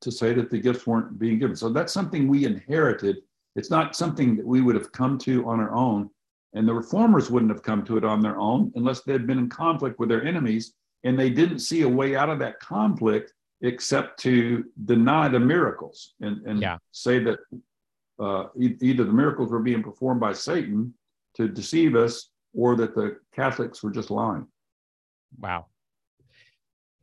[0.00, 1.54] to say that the gifts weren't being given.
[1.54, 3.18] So that's something we inherited.
[3.54, 6.10] It's not something that we would have come to on our own.
[6.54, 9.48] And the reformers wouldn't have come to it on their own unless they'd been in
[9.48, 10.74] conflict with their enemies
[11.04, 16.14] and they didn't see a way out of that conflict except to deny the miracles
[16.22, 16.76] and, and yeah.
[16.90, 17.38] say that
[18.18, 20.92] uh, e- either the miracles were being performed by Satan
[21.36, 24.46] to deceive us or that the Catholics were just lying.
[25.38, 25.66] Wow.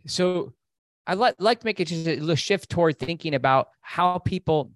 [0.07, 0.53] So
[1.07, 4.71] I'd like, like to make it just a little shift toward thinking about how people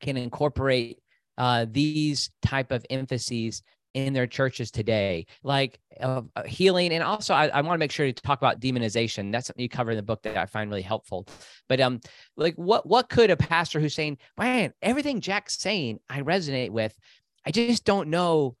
[0.00, 0.98] can incorporate
[1.38, 3.62] uh, these type of emphases
[3.94, 6.92] in their churches today, like uh, healing.
[6.92, 9.32] And also, I, I want to make sure to talk about demonization.
[9.32, 11.26] That's something you cover in the book that I find really helpful.
[11.66, 12.00] But um,
[12.36, 16.94] like what what could a pastor who's saying, man, everything Jack's saying, I resonate with.
[17.46, 18.56] I just don't know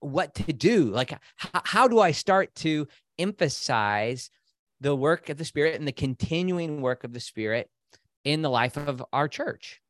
[0.00, 0.84] what to do.
[0.84, 1.18] Like, h-
[1.64, 2.86] how do I start to
[3.18, 4.30] emphasize
[4.80, 7.70] the work of the Spirit and the continuing work of the Spirit
[8.24, 9.80] in the life of our church?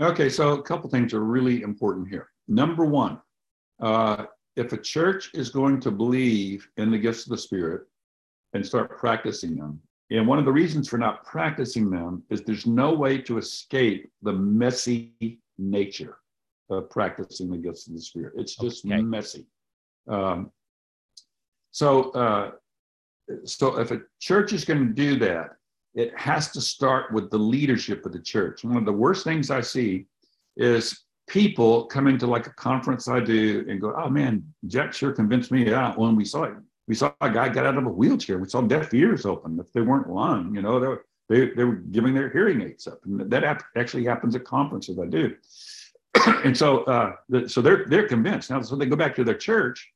[0.00, 2.28] Okay, so a couple things are really important here.
[2.48, 3.20] Number one,
[3.80, 7.82] uh, if a church is going to believe in the gifts of the Spirit
[8.52, 9.80] and start practicing them,
[10.10, 14.10] and one of the reasons for not practicing them is there's no way to escape
[14.22, 16.18] the messy nature
[16.70, 18.34] of practicing the gifts of the Spirit.
[18.36, 19.00] It's just okay.
[19.02, 19.46] messy.
[20.08, 20.50] Um,
[21.70, 22.52] so, uh,
[23.44, 25.56] so if a church is going to do that,
[25.94, 28.64] it has to start with the leadership of the church.
[28.64, 30.06] One of the worst things I see
[30.56, 35.12] is people coming to like a conference I do and go, "Oh man, Jack sure
[35.12, 36.54] convinced me out when we saw it.
[36.86, 38.38] We saw a guy get out of a wheelchair.
[38.38, 39.58] We saw deaf ears open.
[39.58, 42.86] If they weren't lying, you know, they were, they, they were giving their hearing aids
[42.86, 45.34] up, and that actually happens at conferences I do.
[46.44, 48.62] and so, uh, the, so they're they're convinced now.
[48.62, 49.90] So they go back to their church.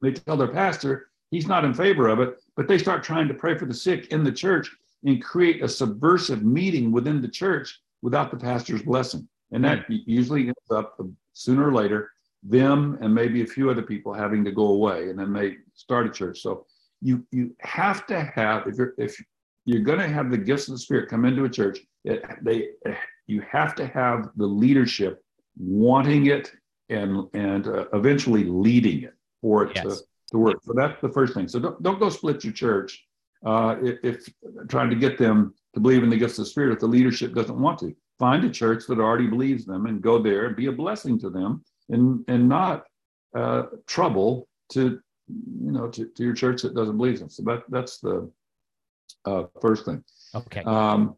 [0.00, 3.34] They tell their pastor he's not in favor of it, but they start trying to
[3.34, 4.70] pray for the sick in the church
[5.04, 9.28] and create a subversive meeting within the church without the pastor's blessing.
[9.52, 9.96] And that hmm.
[10.06, 11.00] usually ends up
[11.32, 12.10] sooner or later,
[12.42, 16.06] them and maybe a few other people having to go away and then they start
[16.06, 16.40] a church.
[16.40, 16.66] So
[17.00, 19.20] you you have to have if you're if
[19.64, 22.68] you're going to have the gifts of the spirit come into a church, it, they
[23.26, 25.22] you have to have the leadership
[25.58, 26.52] wanting it
[26.88, 29.84] and and uh, eventually leading it for it yes.
[29.84, 30.58] to, to work.
[30.62, 31.48] So that's the first thing.
[31.48, 33.04] So don't, don't go split your church
[33.44, 34.28] uh, if, if,
[34.68, 37.34] trying to get them to believe in the gifts of the Spirit if the leadership
[37.34, 37.94] doesn't want to.
[38.18, 41.30] Find a church that already believes them and go there and be a blessing to
[41.30, 42.84] them and, and not
[43.36, 47.30] uh, trouble to you know to, to your church that doesn't believe them.
[47.30, 48.30] So that that's the
[49.24, 50.02] uh, first thing.
[50.34, 50.62] Okay.
[50.62, 51.16] Um,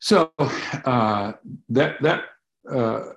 [0.00, 1.32] so uh,
[1.70, 2.24] that that
[2.70, 3.12] uh,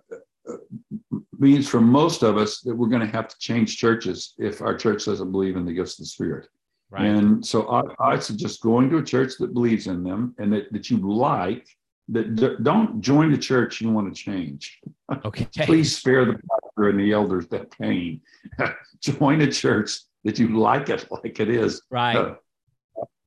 [1.38, 4.76] means for most of us that we're going to have to change churches if our
[4.76, 6.48] church doesn't believe in the gifts of the Spirit.
[6.90, 7.06] Right.
[7.06, 10.72] And so I, I suggest going to a church that believes in them and that,
[10.74, 11.66] that you like,
[12.10, 14.80] that d- don't join the church you want to change.
[15.26, 15.48] Okay.
[15.66, 18.22] Please spare the pastor and the elders that pain.
[19.02, 21.82] join a church that you like it like it is.
[21.90, 22.16] Right.
[22.16, 22.36] Uh,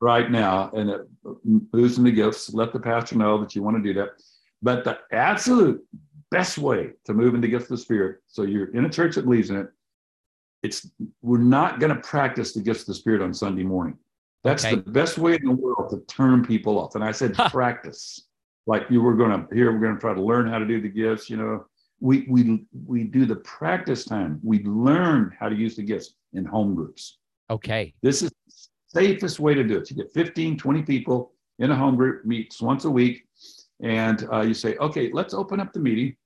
[0.00, 1.00] right now and it
[1.72, 2.52] in the gifts.
[2.52, 4.10] Let the pastor know that you want to do that.
[4.62, 5.82] But the absolute
[6.30, 9.24] best way to move into gifts of the Spirit, so you're in a church that
[9.24, 9.68] believes in it,
[10.64, 10.90] it's
[11.22, 13.98] we're not going to practice the gifts of the spirit on Sunday morning.
[14.42, 14.76] That's okay.
[14.76, 16.94] the best way in the world to turn people off.
[16.94, 18.28] And I said practice.
[18.66, 20.80] Like you were going to here, we're going to try to learn how to do
[20.80, 21.28] the gifts.
[21.28, 21.66] You know,
[22.00, 24.40] we we we do the practice time.
[24.42, 27.18] We learn how to use the gifts in home groups.
[27.50, 27.92] Okay.
[28.02, 29.90] This is the safest way to do it.
[29.90, 33.26] You get 15, 20 people in a home group, meets once a week,
[33.82, 36.16] and uh, you say, okay, let's open up the meeting,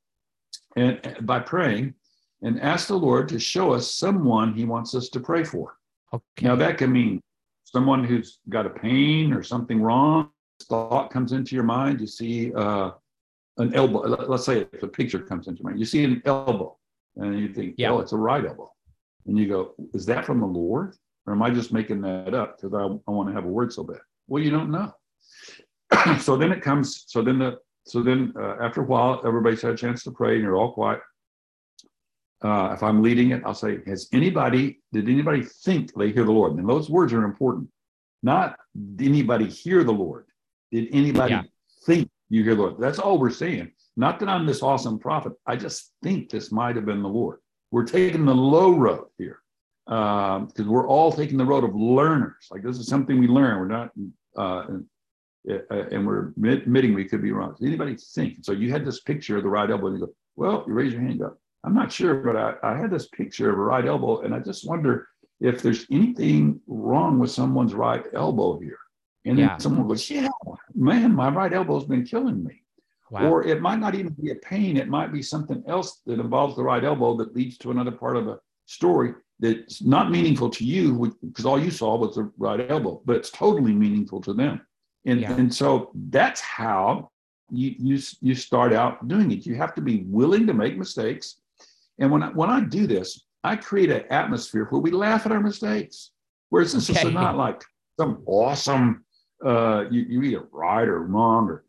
[0.77, 1.95] and, and by praying,
[2.43, 5.77] and ask the Lord to show us someone He wants us to pray for.
[6.13, 6.47] Okay.
[6.47, 7.21] Now, that can mean
[7.65, 10.31] someone who's got a pain or something wrong.
[10.65, 12.01] Thought comes into your mind.
[12.01, 12.91] You see uh,
[13.59, 14.01] an elbow.
[14.01, 16.77] Let's say if a picture comes into mind, you see an elbow,
[17.17, 17.91] and you think, yeah.
[17.91, 18.73] "Oh, it's a right elbow,"
[19.27, 22.57] and you go, "Is that from the Lord, or am I just making that up
[22.57, 24.93] because I, I want to have a word so bad?" Well, you don't know.
[26.21, 27.05] so then it comes.
[27.07, 30.35] So then the so then uh, after a while, everybody's had a chance to pray,
[30.35, 31.01] and you're all quiet
[32.43, 36.33] uh, if I'm leading it, I'll say, Has anybody, did anybody think they hear the
[36.33, 36.57] Lord?
[36.57, 37.69] And those words are important.
[38.23, 38.57] Not
[38.97, 40.27] did anybody hear the Lord?
[40.71, 41.43] Did anybody yeah.
[41.85, 42.79] think you hear the Lord?
[42.79, 43.73] That's all we're saying.
[43.97, 45.33] Not that I'm this awesome prophet.
[45.47, 47.39] I just think this might have been the Lord.
[47.71, 49.41] We're taking the low road here
[49.87, 52.47] because um, we're all taking the road of learners.
[52.51, 53.59] Like this is something we learn.
[53.59, 53.91] We're not,
[54.37, 54.67] uh, uh,
[55.51, 57.55] Uh, uh, and we're admitting we could be wrong.
[57.59, 58.39] Does anybody think?
[58.43, 60.93] So you had this picture of the right elbow, and you go, well, you raise
[60.93, 61.39] your hand up.
[61.65, 64.41] I'm not sure, but I, I had this picture of a right elbow, and I
[64.41, 65.09] just wonder
[65.41, 68.79] if there's anything wrong with someone's right elbow here.
[69.25, 69.49] And yeah.
[69.49, 70.29] then someone goes, Yeah,
[70.75, 72.63] man, my right elbow's been killing me.
[73.11, 73.31] Wow.
[73.31, 76.57] Or it might not even be a pain, it might be something else that involves
[76.57, 80.65] the right elbow that leads to another part of a story that's not meaningful to
[80.65, 84.61] you because all you saw was the right elbow, but it's totally meaningful to them.
[85.09, 85.33] And, yeah.
[85.33, 87.11] and so that's how
[87.51, 89.47] you, you, you start out doing it.
[89.47, 91.41] You have to be willing to make mistakes
[91.99, 95.33] and when I, when I do this, I create an atmosphere where we laugh at
[95.33, 96.11] our mistakes.
[96.51, 97.09] Whereas this okay.
[97.09, 97.63] is not like
[97.99, 99.05] some awesome,
[99.45, 101.65] uh, you, you either right or wrong, or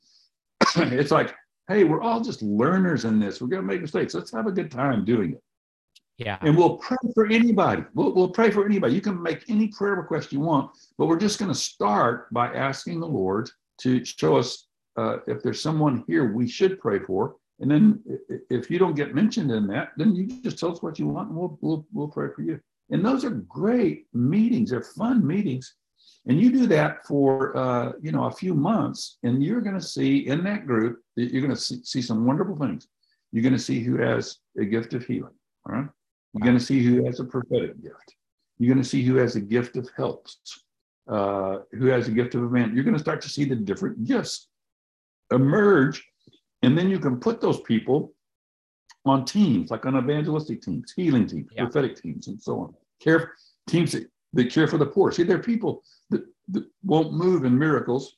[0.75, 1.35] it's like,
[1.67, 3.41] hey, we're all just learners in this.
[3.41, 4.13] We're going to make mistakes.
[4.13, 5.43] Let's have a good time doing it.
[6.19, 6.37] Yeah.
[6.41, 7.83] And we'll pray for anybody.
[7.93, 8.93] We'll, we'll pray for anybody.
[8.93, 12.53] You can make any prayer request you want, but we're just going to start by
[12.53, 13.49] asking the Lord
[13.79, 14.67] to show us
[14.97, 17.37] uh, if there's someone here we should pray for.
[17.61, 18.01] And then
[18.49, 21.29] if you don't get mentioned in that, then you just tell us what you want
[21.29, 22.59] and we'll, we'll, we'll pray for you.
[22.89, 24.71] And those are great meetings.
[24.71, 25.73] They're fun meetings.
[26.27, 29.81] And you do that for, uh, you know, a few months and you're going to
[29.81, 32.89] see in that group, you're going to see, see some wonderful things.
[33.31, 35.33] You're going to see who has a gift of healing.
[35.65, 35.87] All right.
[36.33, 38.15] You're going to see who has a prophetic gift.
[38.57, 40.37] You're going to see who has a gift of helps,
[41.07, 42.73] uh, who has a gift of event.
[42.73, 44.47] You're going to start to see the different gifts
[45.31, 46.05] emerge.
[46.61, 48.13] And then you can put those people
[49.05, 51.63] on teams, like on evangelistic teams, healing teams, yeah.
[51.63, 52.73] prophetic teams, and so on.
[53.01, 53.33] Care
[53.67, 55.11] teams that, that care for the poor.
[55.11, 58.17] See, there are people that, that won't move in miracles,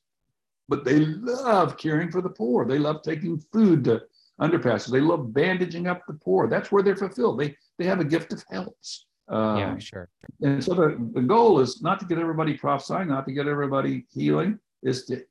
[0.68, 2.66] but they love caring for the poor.
[2.66, 4.01] They love taking food to
[4.41, 4.89] underpasses.
[4.89, 6.47] They love bandaging up the poor.
[6.47, 7.39] That's where they're fulfilled.
[7.39, 9.05] They they have a gift of helps.
[9.28, 10.09] Um, yeah, sure.
[10.41, 14.05] And so the, the goal is not to get everybody prophesying, not to get everybody
[14.11, 15.24] healing, is to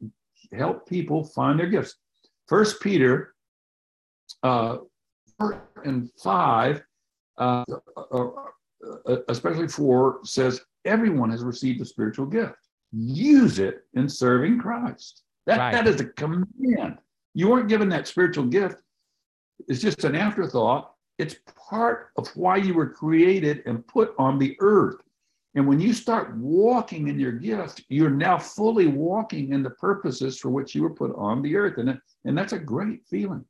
[0.52, 1.96] help people find their gifts.
[2.48, 3.34] First Peter
[4.42, 4.78] uh,
[5.84, 6.82] and five,
[7.38, 7.64] uh,
[7.96, 8.28] uh,
[9.06, 12.56] uh, especially four, says everyone has received a spiritual gift.
[12.92, 15.22] Use it in serving Christ.
[15.46, 15.72] That, right.
[15.72, 16.98] that is a command.
[17.34, 18.76] You weren't given that spiritual gift.
[19.68, 20.92] It's just an afterthought.
[21.20, 21.36] It's
[21.68, 24.96] part of why you were created and put on the earth.
[25.54, 30.38] And when you start walking in your gift, you're now fully walking in the purposes
[30.38, 31.78] for which you were put on the earth.
[31.78, 33.44] And, and that's a great feeling.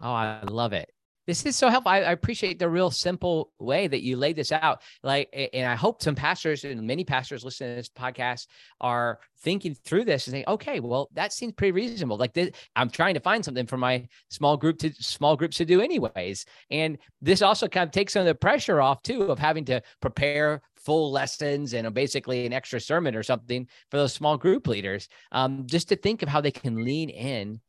[0.00, 0.93] Oh, I love it.
[1.26, 1.90] This is so helpful.
[1.90, 4.82] I, I, appreciate the real simple way that you laid this out.
[5.02, 8.46] Like, and I hope some pastors and many pastors listening to this podcast
[8.80, 12.18] are thinking through this and saying, okay, well, that seems pretty reasonable.
[12.18, 15.64] Like this, I'm trying to find something for my small group to small groups to
[15.64, 16.44] do anyways.
[16.70, 19.80] And this also kind of takes some of the pressure off too of having to
[20.02, 25.08] prepare full lessons and basically an extra sermon or something for those small group leaders.
[25.32, 27.60] Um, just to think of how they can lean in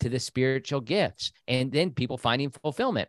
[0.00, 3.08] to the spiritual gifts and then people finding fulfillment.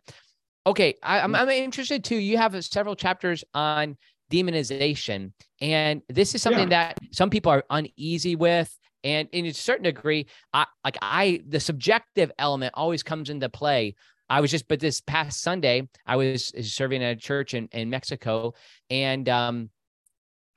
[0.66, 2.16] Okay, I, am I'm, I'm interested too.
[2.16, 3.96] You have several chapters on
[4.30, 6.92] demonization, and this is something yeah.
[6.92, 8.76] that some people are uneasy with.
[9.04, 13.94] And in a certain degree, I like I the subjective element always comes into play.
[14.28, 17.88] I was just, but this past Sunday, I was serving at a church in, in
[17.88, 18.52] Mexico,
[18.90, 19.70] and um,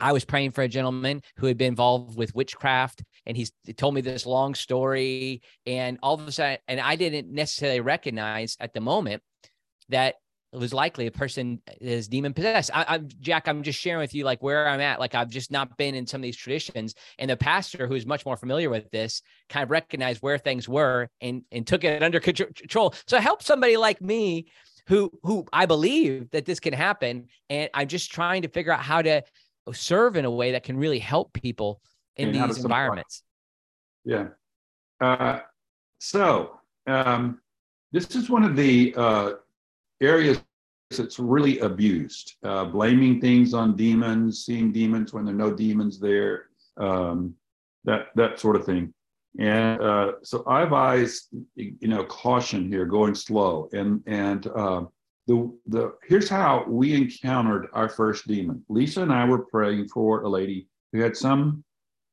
[0.02, 3.74] I was praying for a gentleman who had been involved with witchcraft, and he's he
[3.74, 5.42] told me this long story.
[5.66, 9.22] And all of a sudden, and I didn't necessarily recognize at the moment
[9.90, 10.16] that
[10.54, 12.72] it was likely a person is demon possessed.
[12.74, 13.48] I, am Jack.
[13.48, 15.00] I'm just sharing with you like where I'm at.
[15.00, 18.06] Like I've just not been in some of these traditions, and the pastor who is
[18.06, 22.04] much more familiar with this kind of recognized where things were and and took it
[22.04, 22.94] under control.
[23.08, 24.48] So help somebody like me
[24.88, 28.82] who who I believe that this can happen, and I'm just trying to figure out
[28.82, 29.24] how to
[29.74, 31.82] serve in a way that can really help people
[32.16, 33.24] in and these environments.
[34.04, 34.28] Yeah.
[35.00, 35.40] Uh,
[36.00, 37.40] so um,
[37.92, 39.32] this is one of the uh,
[40.02, 40.42] areas
[40.90, 46.00] that's really abused, uh, blaming things on demons, seeing demons when there are no demons
[46.00, 46.48] there,
[46.78, 47.34] um,
[47.84, 48.94] that that sort of thing.
[49.40, 54.84] And uh, so I advise, you know, caution here, going slow, and and uh,
[55.32, 58.64] the, the here's how we encountered our first demon.
[58.70, 61.64] Lisa and I were praying for a lady who had some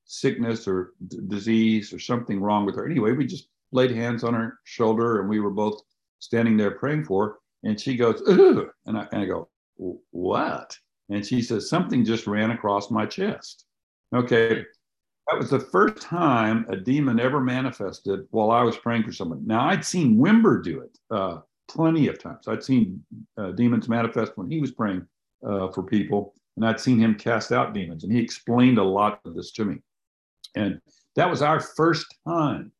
[0.05, 2.87] sickness or d- disease or something wrong with her.
[2.87, 5.83] Anyway, we just laid hands on her shoulder and we were both
[6.21, 7.35] standing there praying for her.
[7.64, 8.69] And she goes, Ugh!
[8.87, 9.49] And I, and I go,
[10.11, 10.77] what?
[11.11, 13.64] And she says, something just ran across my chest.
[14.14, 14.64] Okay.
[15.27, 19.47] That was the first time a demon ever manifested while I was praying for someone.
[19.47, 20.99] Now, I'd seen Wimber do it.
[21.11, 22.49] Uh, plenty of times.
[22.49, 23.05] I'd seen
[23.37, 25.07] uh, demons manifest when he was praying
[25.47, 29.21] uh, for people, and I'd seen him cast out demons, and he explained a lot
[29.25, 29.77] of this to me.
[30.57, 30.81] And
[31.16, 32.73] that was our first time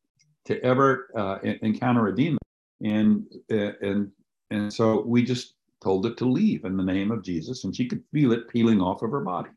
[0.45, 2.39] to ever uh, encounter a demon,
[2.83, 4.11] and uh, and
[4.49, 7.87] and so we just told it to leave in the name of Jesus, and she
[7.87, 9.49] could feel it peeling off of her body.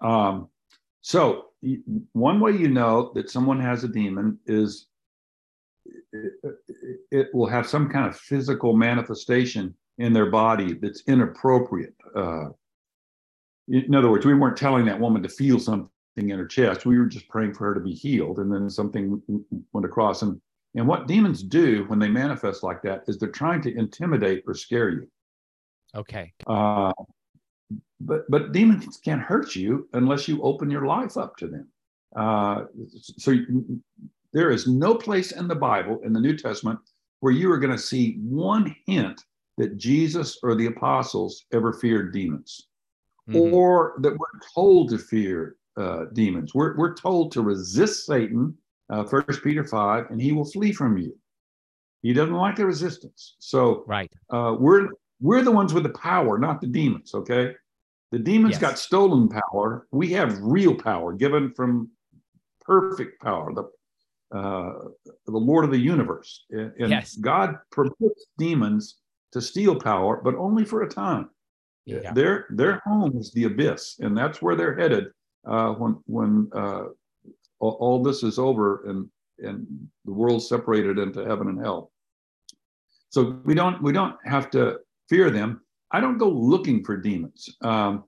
[0.00, 0.48] Um,
[1.00, 1.46] so
[2.12, 4.88] one way you know that someone has a demon is
[7.10, 11.94] it, will have some kind of physical manifestation in their body that's inappropriate.
[12.14, 12.46] Uh,
[13.68, 16.86] in other words, we weren't telling that woman to feel something in her chest.
[16.86, 19.20] We were just praying for her to be healed, and then something
[19.72, 20.22] went across.
[20.22, 20.40] And
[20.74, 24.54] and what demons do when they manifest like that is they're trying to intimidate or
[24.54, 25.08] scare you.
[25.94, 26.32] Okay.
[26.46, 26.92] Uh,
[28.00, 31.68] but but demons can't hurt you unless you open your life up to them.
[32.14, 32.64] Uh,
[33.18, 33.34] so
[34.32, 36.78] There is no place in the Bible, in the New Testament,
[37.20, 39.22] where you are going to see one hint
[39.56, 42.68] that Jesus or the apostles ever feared demons
[43.28, 43.54] mm-hmm.
[43.54, 46.54] or that we're told to fear uh, demons.
[46.54, 48.56] We're, we're told to resist Satan,
[48.90, 51.16] uh, First Peter 5, and he will flee from you.
[52.02, 53.36] He doesn't like the resistance.
[53.38, 54.12] So right.
[54.30, 57.14] Uh, we're we're the ones with the power, not the demons.
[57.14, 57.54] Okay,
[58.12, 58.60] the demons yes.
[58.60, 59.88] got stolen power.
[59.90, 61.90] We have real power given from
[62.60, 63.64] perfect power, the
[64.34, 64.72] uh,
[65.26, 66.44] the Lord of the universe.
[66.50, 67.16] And, yes.
[67.16, 68.96] God permits demons
[69.32, 71.30] to steal power, but only for a time.
[71.84, 72.12] Yeah.
[72.12, 75.06] Their their home is the abyss, and that's where they're headed
[75.46, 76.86] uh, when when uh,
[77.60, 79.08] all, all, this is over and
[79.38, 79.66] and
[80.04, 81.92] the world separated into heaven and hell.
[83.10, 85.60] So we don't we don't have to fear them.
[85.92, 87.56] I don't go looking for demons.
[87.62, 88.02] Um,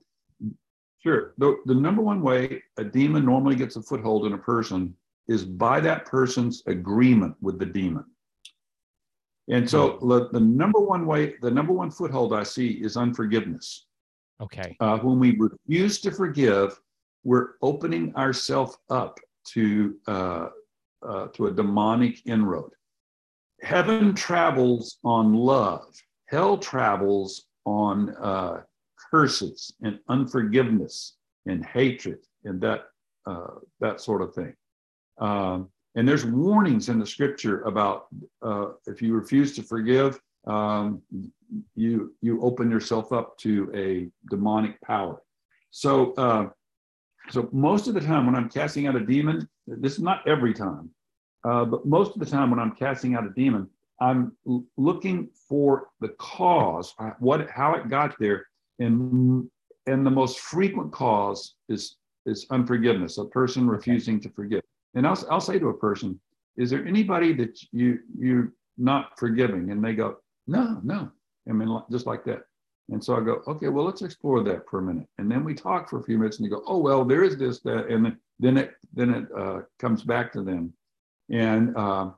[1.01, 4.95] sure, the, the number one way a demon normally gets a foothold in a person
[5.29, 8.05] is by that person's agreement with the demon.
[9.51, 10.09] And so hmm.
[10.09, 13.87] the, the number one way, the number one foothold I see is unforgiveness.
[14.41, 14.77] Okay.
[14.81, 16.79] Uh, when we refuse to forgive,
[17.25, 19.19] we're opening ourselves up
[19.49, 20.49] to uh,
[21.07, 22.71] uh, to a demonic inroad.
[23.63, 25.87] Heaven travels on love.
[26.27, 28.63] Hell travels on uh,
[29.11, 31.17] curses and unforgiveness
[31.47, 32.85] and hatred and that
[33.27, 34.55] uh, that sort of thing.
[35.21, 38.07] Um, and there's warnings in the scripture about
[38.43, 41.03] uh, if you refuse to forgive, um,
[41.75, 45.21] you you open yourself up to a demonic power.
[45.71, 46.49] So uh,
[47.31, 50.55] so most of the time when I'm casting out a demon, this is not every
[50.55, 50.91] time,
[51.45, 53.69] uh, but most of the time when I'm casting out a demon,
[54.01, 58.47] I'm l- looking for the cause, uh, what how it got there,
[58.79, 59.51] and
[59.87, 61.97] and the most frequent cause is
[62.27, 64.63] is unforgiveness, a person refusing to forgive.
[64.95, 66.21] And I'll, I'll say to a person,
[66.57, 69.71] is there anybody that you, you're not forgiving?
[69.71, 70.17] And they go,
[70.47, 71.11] no, no.
[71.49, 72.43] I mean, just like that.
[72.91, 75.07] And so I go, okay, well, let's explore that for a minute.
[75.19, 77.37] And then we talk for a few minutes and you go, oh, well, there is
[77.37, 77.89] this, that.
[77.89, 80.73] And then it, then it uh, comes back to them.
[81.31, 82.11] And, uh,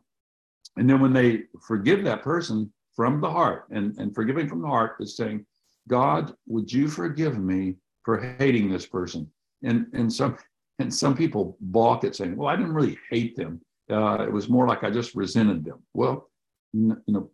[0.77, 4.69] and then when they forgive that person from the heart and, and forgiving from the
[4.69, 5.45] heart is saying,
[5.89, 9.29] God, would you forgive me for hating this person?
[9.65, 10.37] And, and some,
[10.81, 13.61] and some people balk at saying, well, I didn't really hate them.
[13.91, 15.83] Uh, it was more like I just resented them.
[15.93, 16.31] Well,
[16.73, 17.31] you know,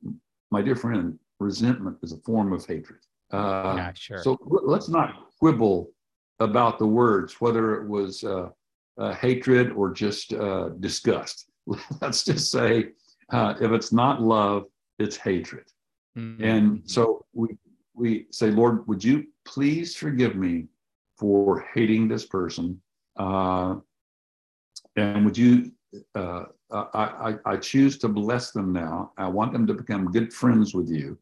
[0.51, 3.01] my dear friend, resentment is a form of hatred.
[3.33, 4.19] Uh, yeah, sure.
[4.19, 5.91] So let's not quibble
[6.41, 8.49] about the words, whether it was uh,
[8.99, 11.51] uh hatred or just uh, disgust.
[12.01, 12.91] let's just say
[13.33, 14.65] uh, if it's not love,
[14.99, 15.67] it's hatred.
[16.19, 16.43] Mm-hmm.
[16.43, 17.49] And so we
[17.95, 20.67] we say, Lord, would you please forgive me
[21.19, 22.81] for hating this person
[23.17, 23.77] uh,
[24.97, 25.73] and would you,
[26.15, 29.13] uh, I, I, I, choose to bless them now.
[29.17, 31.19] I want them to become good friends with you.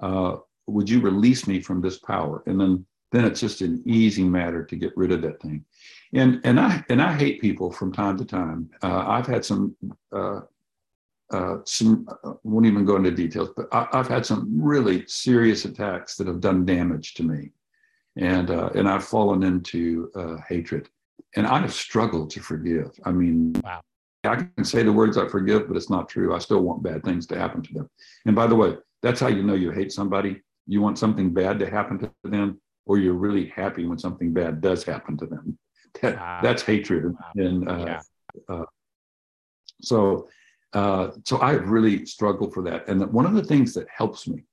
[0.00, 2.42] Uh, would you release me from this power?
[2.46, 5.64] And then, then it's just an easy matter to get rid of that thing.
[6.12, 8.70] And, and I, and I hate people from time to time.
[8.82, 9.76] Uh, I've had some,
[10.12, 10.40] uh,
[11.30, 15.64] uh, some uh, won't even go into details, but I, have had some really serious
[15.64, 17.50] attacks that have done damage to me,
[18.16, 20.88] and uh, and I've fallen into uh, hatred
[21.34, 22.90] and I have struggled to forgive.
[23.04, 23.80] I mean, wow.
[24.24, 26.34] I can say the words I forgive, but it's not true.
[26.34, 27.90] I still want bad things to happen to them.
[28.24, 30.42] And by the way, that's how you know you hate somebody.
[30.66, 34.60] You want something bad to happen to them, or you're really happy when something bad
[34.60, 35.58] does happen to them.
[36.02, 36.40] That, wow.
[36.42, 37.04] That's hatred.
[37.06, 37.18] Wow.
[37.36, 38.00] And uh, yeah.
[38.50, 38.64] uh,
[39.80, 40.28] so,
[40.74, 42.86] uh, so I have really struggled for that.
[42.86, 44.44] And one of the things that helps me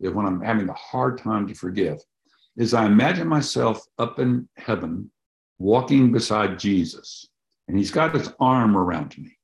[0.00, 1.98] when I'm having a hard time to forgive,
[2.56, 5.10] is I imagine myself up in heaven
[5.58, 7.26] walking beside Jesus,
[7.66, 9.38] and he's got his arm around me.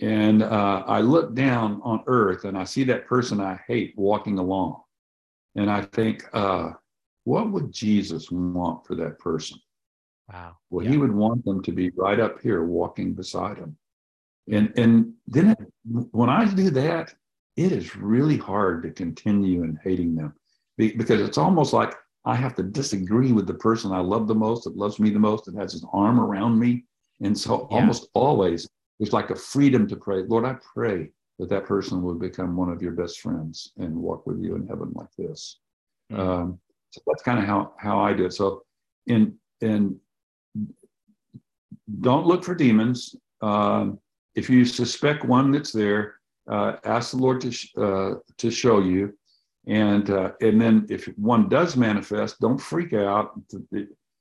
[0.00, 4.38] And uh, I look down on earth and I see that person I hate walking
[4.38, 4.80] along.
[5.56, 6.70] And I think, uh,
[7.24, 9.58] what would Jesus want for that person?
[10.32, 10.56] Wow.
[10.70, 10.92] Well, yeah.
[10.92, 13.76] he would want them to be right up here walking beside him.
[14.50, 15.58] And, and then it,
[16.12, 17.14] when I do that,
[17.56, 20.34] it is really hard to continue in hating them
[20.78, 21.94] because it's almost like
[22.24, 25.18] I have to disagree with the person I love the most, that loves me the
[25.18, 26.84] most, that has his arm around me.
[27.22, 27.78] And so yeah.
[27.78, 28.68] almost always
[28.98, 30.22] there's like a freedom to pray.
[30.22, 34.26] Lord, I pray that that person will become one of your best friends and walk
[34.26, 35.58] with you in heaven like this.
[36.12, 36.20] Mm-hmm.
[36.20, 36.60] Um,
[36.90, 38.34] so that's kind of how, how I do it.
[38.34, 38.64] So
[39.06, 39.98] in, in
[42.00, 43.16] don't look for demons.
[43.40, 43.98] Um,
[44.34, 46.16] if you suspect one that's there,
[46.50, 49.16] uh, ask the Lord to, sh- uh, to show you.
[49.66, 53.38] And uh, and then if one does manifest, don't freak out.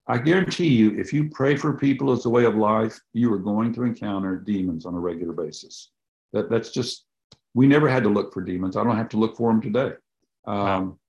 [0.08, 3.40] I guarantee you, if you pray for people as a way of life, you are
[3.40, 5.92] going to encounter demons on a regular basis.
[6.34, 7.06] That that's just
[7.54, 8.76] we never had to look for demons.
[8.76, 9.94] I don't have to look for them today.
[10.46, 11.00] Um.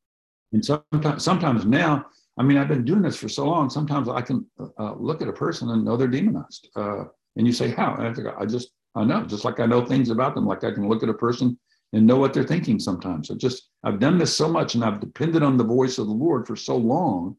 [0.53, 2.07] And sometimes, sometimes now,
[2.37, 3.71] I mean, I've been doing this for so long.
[3.71, 6.69] Sometimes I can uh, look at a person and know they're demonized.
[6.75, 7.05] Uh,
[7.37, 7.95] and you say, how?
[7.95, 10.47] I I just I know, just like I know things about them.
[10.47, 11.57] Like I can look at a person
[11.93, 13.31] and know what they're thinking sometimes.
[13.31, 16.13] I just I've done this so much, and I've depended on the voice of the
[16.13, 17.37] Lord for so long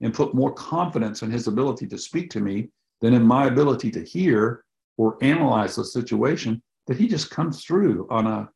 [0.00, 2.68] and put more confidence in his ability to speak to me
[3.00, 4.64] than in my ability to hear
[4.96, 8.48] or analyze the situation that he just comes through on a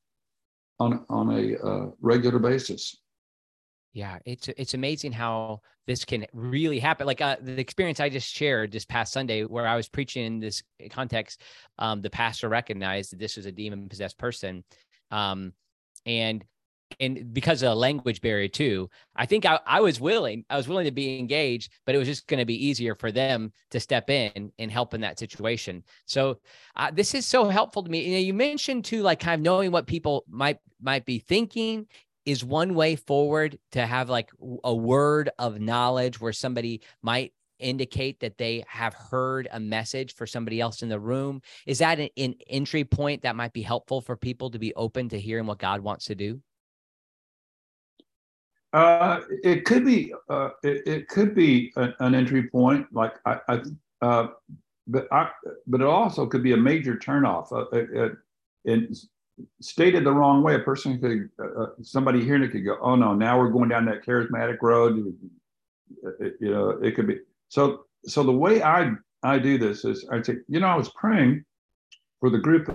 [0.80, 2.97] on on a uh, regular basis.
[3.92, 7.07] Yeah it's it's amazing how this can really happen.
[7.07, 10.40] Like uh, the experience i just shared this past sunday where i was preaching in
[10.40, 11.42] this context
[11.78, 14.64] um, the pastor recognized that this was a demon possessed person
[15.11, 15.52] um,
[16.07, 16.44] and
[17.00, 20.68] and because of a language barrier too, I think I, I was willing, I was
[20.68, 23.80] willing to be engaged, but it was just going to be easier for them to
[23.80, 25.82] step in and help in that situation.
[26.07, 26.38] So
[26.76, 28.07] uh, this is so helpful to me.
[28.07, 31.86] You know, you mentioned too, like kind of knowing what people might might be thinking
[32.24, 34.30] is one way forward to have like
[34.62, 40.26] a word of knowledge where somebody might indicate that they have heard a message for
[40.26, 44.00] somebody else in the room is that an, an entry point that might be helpful
[44.00, 46.40] for people to be open to hearing what god wants to do
[48.74, 53.38] uh, it could be uh, it, it, could be an, an, entry point, like I,
[53.48, 53.62] I
[54.02, 54.26] uh,
[54.88, 55.30] but I,
[55.68, 57.52] but it also could be a major turnoff.
[57.52, 58.16] Uh, it,
[58.64, 58.98] it,
[59.61, 62.96] stated the wrong way, a person could uh, uh, somebody hearing it could go, "Oh
[62.96, 65.16] no, now we're going down that charismatic road."
[66.40, 67.20] you know, it could be
[67.55, 67.62] so.
[68.07, 68.90] So the way I
[69.22, 71.32] I do this is I say, you know, I was praying
[72.20, 72.68] for the group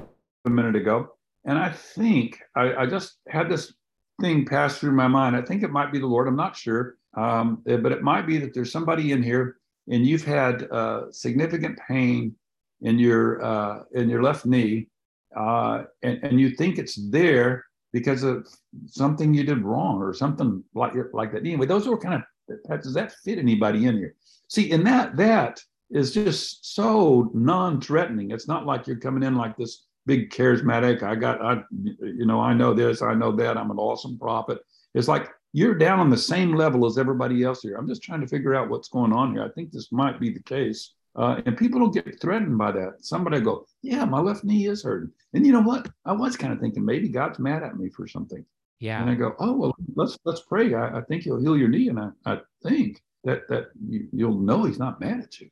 [0.46, 0.98] a minute ago,
[1.46, 3.74] and I think I, I just had this
[4.22, 5.36] thing pass through my mind.
[5.36, 6.28] I think it might be the Lord.
[6.28, 9.58] I'm not sure, um, eh, but it might be that there's somebody in here
[9.90, 12.36] and you've had uh, significant pain
[12.82, 14.88] in your uh, in your left knee,
[15.36, 18.48] uh, and, and you think it's there because of
[18.86, 21.40] something you did wrong or something like like that.
[21.40, 22.22] Anyway, those were kind of
[22.68, 24.16] does that fit anybody in here?
[24.48, 28.32] See, and that that is just so non-threatening.
[28.32, 31.04] It's not like you're coming in like this big charismatic.
[31.04, 31.64] I got, I,
[32.02, 33.58] you know, I know this, I know that.
[33.58, 34.60] I'm an awesome prophet.
[34.94, 37.76] It's like you're down on the same level as everybody else here.
[37.76, 39.44] I'm just trying to figure out what's going on here.
[39.44, 40.94] I think this might be the case.
[41.16, 42.94] Uh, and people don't get threatened by that.
[43.02, 45.12] Somebody go, yeah, my left knee is hurting.
[45.34, 45.90] And you know what?
[46.06, 48.46] I was kind of thinking maybe God's mad at me for something.
[48.80, 49.02] Yeah.
[49.02, 50.74] And I go, oh well, let's let's pray.
[50.74, 54.40] I, I think He'll heal your knee, and I, I think that that you, will
[54.40, 55.50] know He's not mad at you.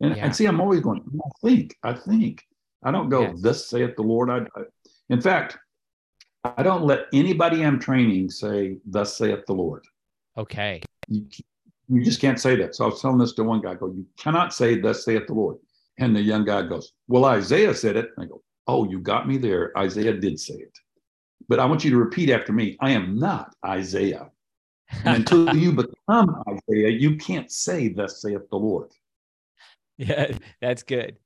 [0.00, 0.24] And, yeah.
[0.24, 1.02] and see, I'm always going.
[1.22, 2.42] I think, I think,
[2.82, 3.42] I don't go, yes.
[3.42, 4.30] thus saith the Lord.
[4.30, 4.62] I, I,
[5.10, 5.58] in fact,
[6.44, 9.84] I don't let anybody I'm training say, thus saith the Lord.
[10.38, 10.80] Okay.
[11.08, 11.26] You,
[11.88, 12.74] you just can't say that.
[12.74, 15.26] So I was telling this to one guy, I go, you cannot say, thus saith
[15.26, 15.56] the Lord.
[15.98, 18.08] And the young guy goes, well, Isaiah said it.
[18.16, 19.76] And I go, oh, you got me there.
[19.76, 20.78] Isaiah did say it.
[21.48, 22.76] But I want you to repeat after me.
[22.80, 24.30] I am not Isaiah.
[25.04, 28.92] And until you become Isaiah, you can't say, thus saith the Lord.
[29.96, 31.16] Yeah, that's good.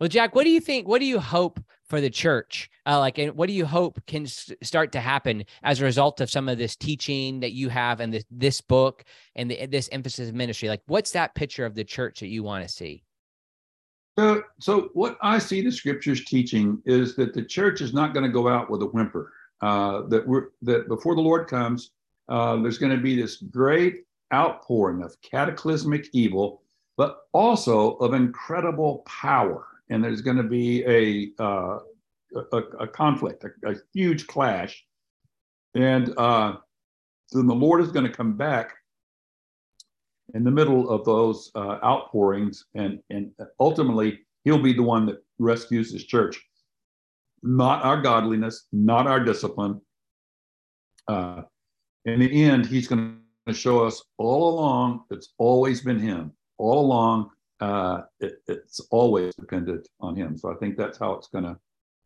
[0.00, 0.88] Well, Jack, what do you think?
[0.88, 2.68] What do you hope for the church?
[2.84, 6.20] Uh, like, and what do you hope can s- start to happen as a result
[6.20, 9.04] of some of this teaching that you have and this, this book
[9.36, 10.68] and the, this emphasis of ministry?
[10.68, 13.04] Like, what's that picture of the church that you want to see?
[14.18, 18.24] So, so what I see the scriptures teaching is that the church is not going
[18.24, 19.32] to go out with a whimper.
[19.60, 21.92] Uh, that we're that before the Lord comes,
[22.28, 24.04] uh, there's going to be this great
[24.34, 26.62] outpouring of cataclysmic evil,
[26.96, 31.78] but also of incredible power and there's going to be a, uh,
[32.52, 34.84] a, a, conflict, a, a, huge clash.
[35.74, 36.56] And uh,
[37.30, 38.72] then the Lord is going to come back
[40.34, 43.30] in the middle of those uh, outpourings, and, and
[43.60, 46.40] ultimately, he'll be the one that rescues his church.
[47.42, 49.80] Not our godliness, not our discipline.
[51.08, 51.42] Uh,
[52.04, 56.32] in the end, he's going to show us all along, it's always been him.
[56.58, 57.30] All along,
[57.60, 60.36] uh, it, it's always dependent on him.
[60.36, 61.56] So I think that's how it's going to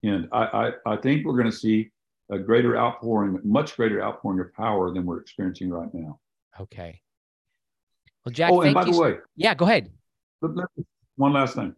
[0.05, 0.29] end.
[0.33, 0.45] I,
[0.87, 1.91] I, I think we're going to see
[2.31, 6.19] a greater outpouring, much greater outpouring of power than we're experiencing right now.
[6.61, 7.01] Okay.
[8.27, 8.53] Well, Jack.
[8.53, 9.89] Oh, and by the way, yeah, go ahead.
[11.15, 11.75] One last thing.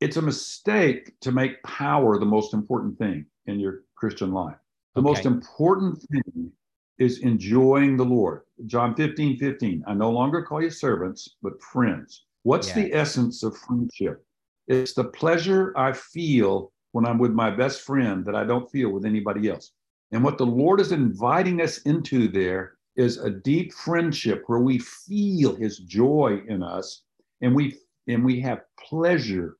[0.00, 4.56] It's a mistake to make power the most important thing in your Christian life.
[4.94, 5.10] The okay.
[5.10, 6.50] most important thing
[6.98, 8.40] is enjoying the Lord.
[8.64, 9.84] John 15, 15.
[9.86, 12.24] I no longer call you servants, but friends.
[12.42, 12.74] What's yeah.
[12.74, 14.24] the essence of friendship?
[14.68, 18.90] It's the pleasure I feel when I'm with my best friend that I don't feel
[18.90, 19.72] with anybody else.
[20.10, 24.78] And what the Lord is inviting us into there is a deep friendship where we
[24.78, 27.02] feel his joy in us
[27.40, 27.78] and we
[28.08, 29.56] and we have pleasure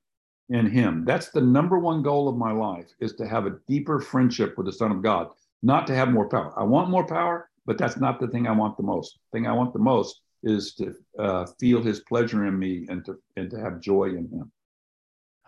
[0.49, 1.05] in him.
[1.05, 4.67] That's the number one goal of my life is to have a deeper friendship with
[4.67, 5.29] the Son of God,
[5.63, 6.53] not to have more power.
[6.59, 9.19] I want more power, but that's not the thing I want the most.
[9.31, 13.05] The thing I want the most is to uh, feel his pleasure in me and
[13.05, 14.51] to and to have joy in him.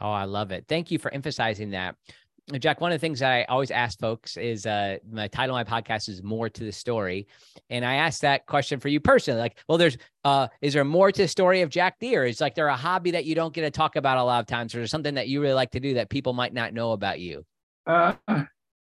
[0.01, 0.65] Oh, I love it.
[0.69, 1.97] Thank you for emphasizing that.
[2.59, 5.81] Jack, one of the things I always ask folks is uh, my title of my
[5.81, 7.27] podcast is more to the story.
[7.71, 9.41] And I asked that question for you personally.
[9.41, 12.27] Like, well, there's uh, is there more to the story of Jack Deere?
[12.27, 14.47] Is like there a hobby that you don't get to talk about a lot of
[14.47, 16.93] times, or is something that you really like to do that people might not know
[16.93, 17.47] about you?
[17.87, 18.13] Uh,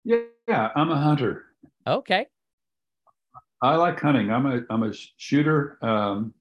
[0.04, 1.44] yeah, yeah, I'm a hunter.
[1.86, 2.26] Okay.
[3.62, 4.30] I like hunting.
[4.30, 6.32] I'm a I'm a shooter um,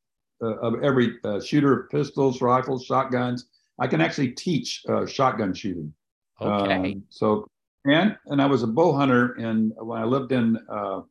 [0.42, 3.48] uh, of every uh, shooter of pistols, rifles, shotguns.
[3.78, 5.94] I can actually teach uh, shotgun shooting.
[6.42, 6.94] Okay.
[6.94, 7.48] Um, so
[7.86, 11.02] and and I was a bow hunter, and when I lived in uh,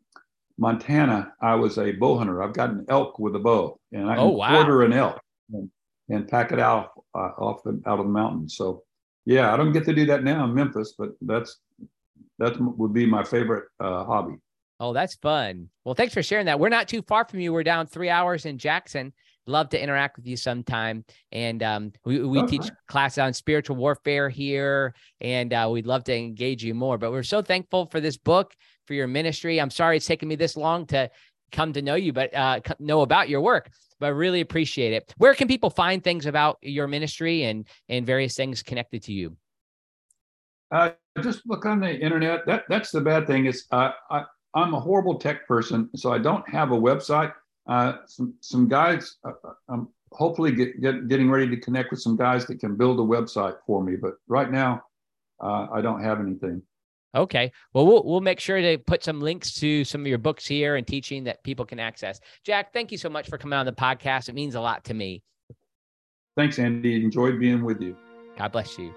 [0.58, 2.42] Montana, I was a bow hunter.
[2.42, 4.48] I've got an elk with a bow, and I Oh, can wow.
[4.50, 5.20] quarter an elk
[5.52, 5.70] and,
[6.08, 8.48] and pack it out uh, off the out of the mountain.
[8.48, 8.82] So
[9.24, 11.58] yeah, I don't get to do that now in Memphis, but that's
[12.38, 14.36] that would be my favorite uh, hobby.
[14.80, 15.68] Oh, that's fun.
[15.84, 16.60] Well, thanks for sharing that.
[16.60, 17.52] We're not too far from you.
[17.52, 19.12] We're down three hours in Jackson.
[19.48, 21.04] Love to interact with you sometime.
[21.32, 26.04] And um, we, we Oh, teach classes on spiritual warfare here, and uh, we'd love
[26.04, 26.98] to engage you more.
[26.98, 28.54] But we're so thankful for this book,
[28.86, 29.60] for your ministry.
[29.60, 31.10] I'm sorry it's taken me this long to
[31.50, 33.70] come to know you, but uh, know about your work.
[33.98, 35.12] But I really appreciate it.
[35.16, 39.36] Where can people find things about your ministry and and various things connected to you?
[40.70, 40.90] Uh,
[41.22, 42.46] just look on the internet.
[42.46, 44.24] That that's the bad thing is uh, I
[44.54, 47.32] I'm a horrible tech person, so I don't have a website.
[47.68, 52.00] Uh, some some guys, uh, uh, I'm hopefully get, get getting ready to connect with
[52.00, 53.96] some guys that can build a website for me.
[53.96, 54.82] But right now,
[55.40, 56.62] uh, I don't have anything.
[57.14, 57.52] Okay.
[57.72, 60.76] Well, we'll we'll make sure to put some links to some of your books here
[60.76, 62.20] and teaching that people can access.
[62.44, 64.28] Jack, thank you so much for coming on the podcast.
[64.28, 65.22] It means a lot to me.
[66.36, 66.94] Thanks, Andy.
[66.94, 67.96] Enjoyed being with you.
[68.36, 68.94] God bless you.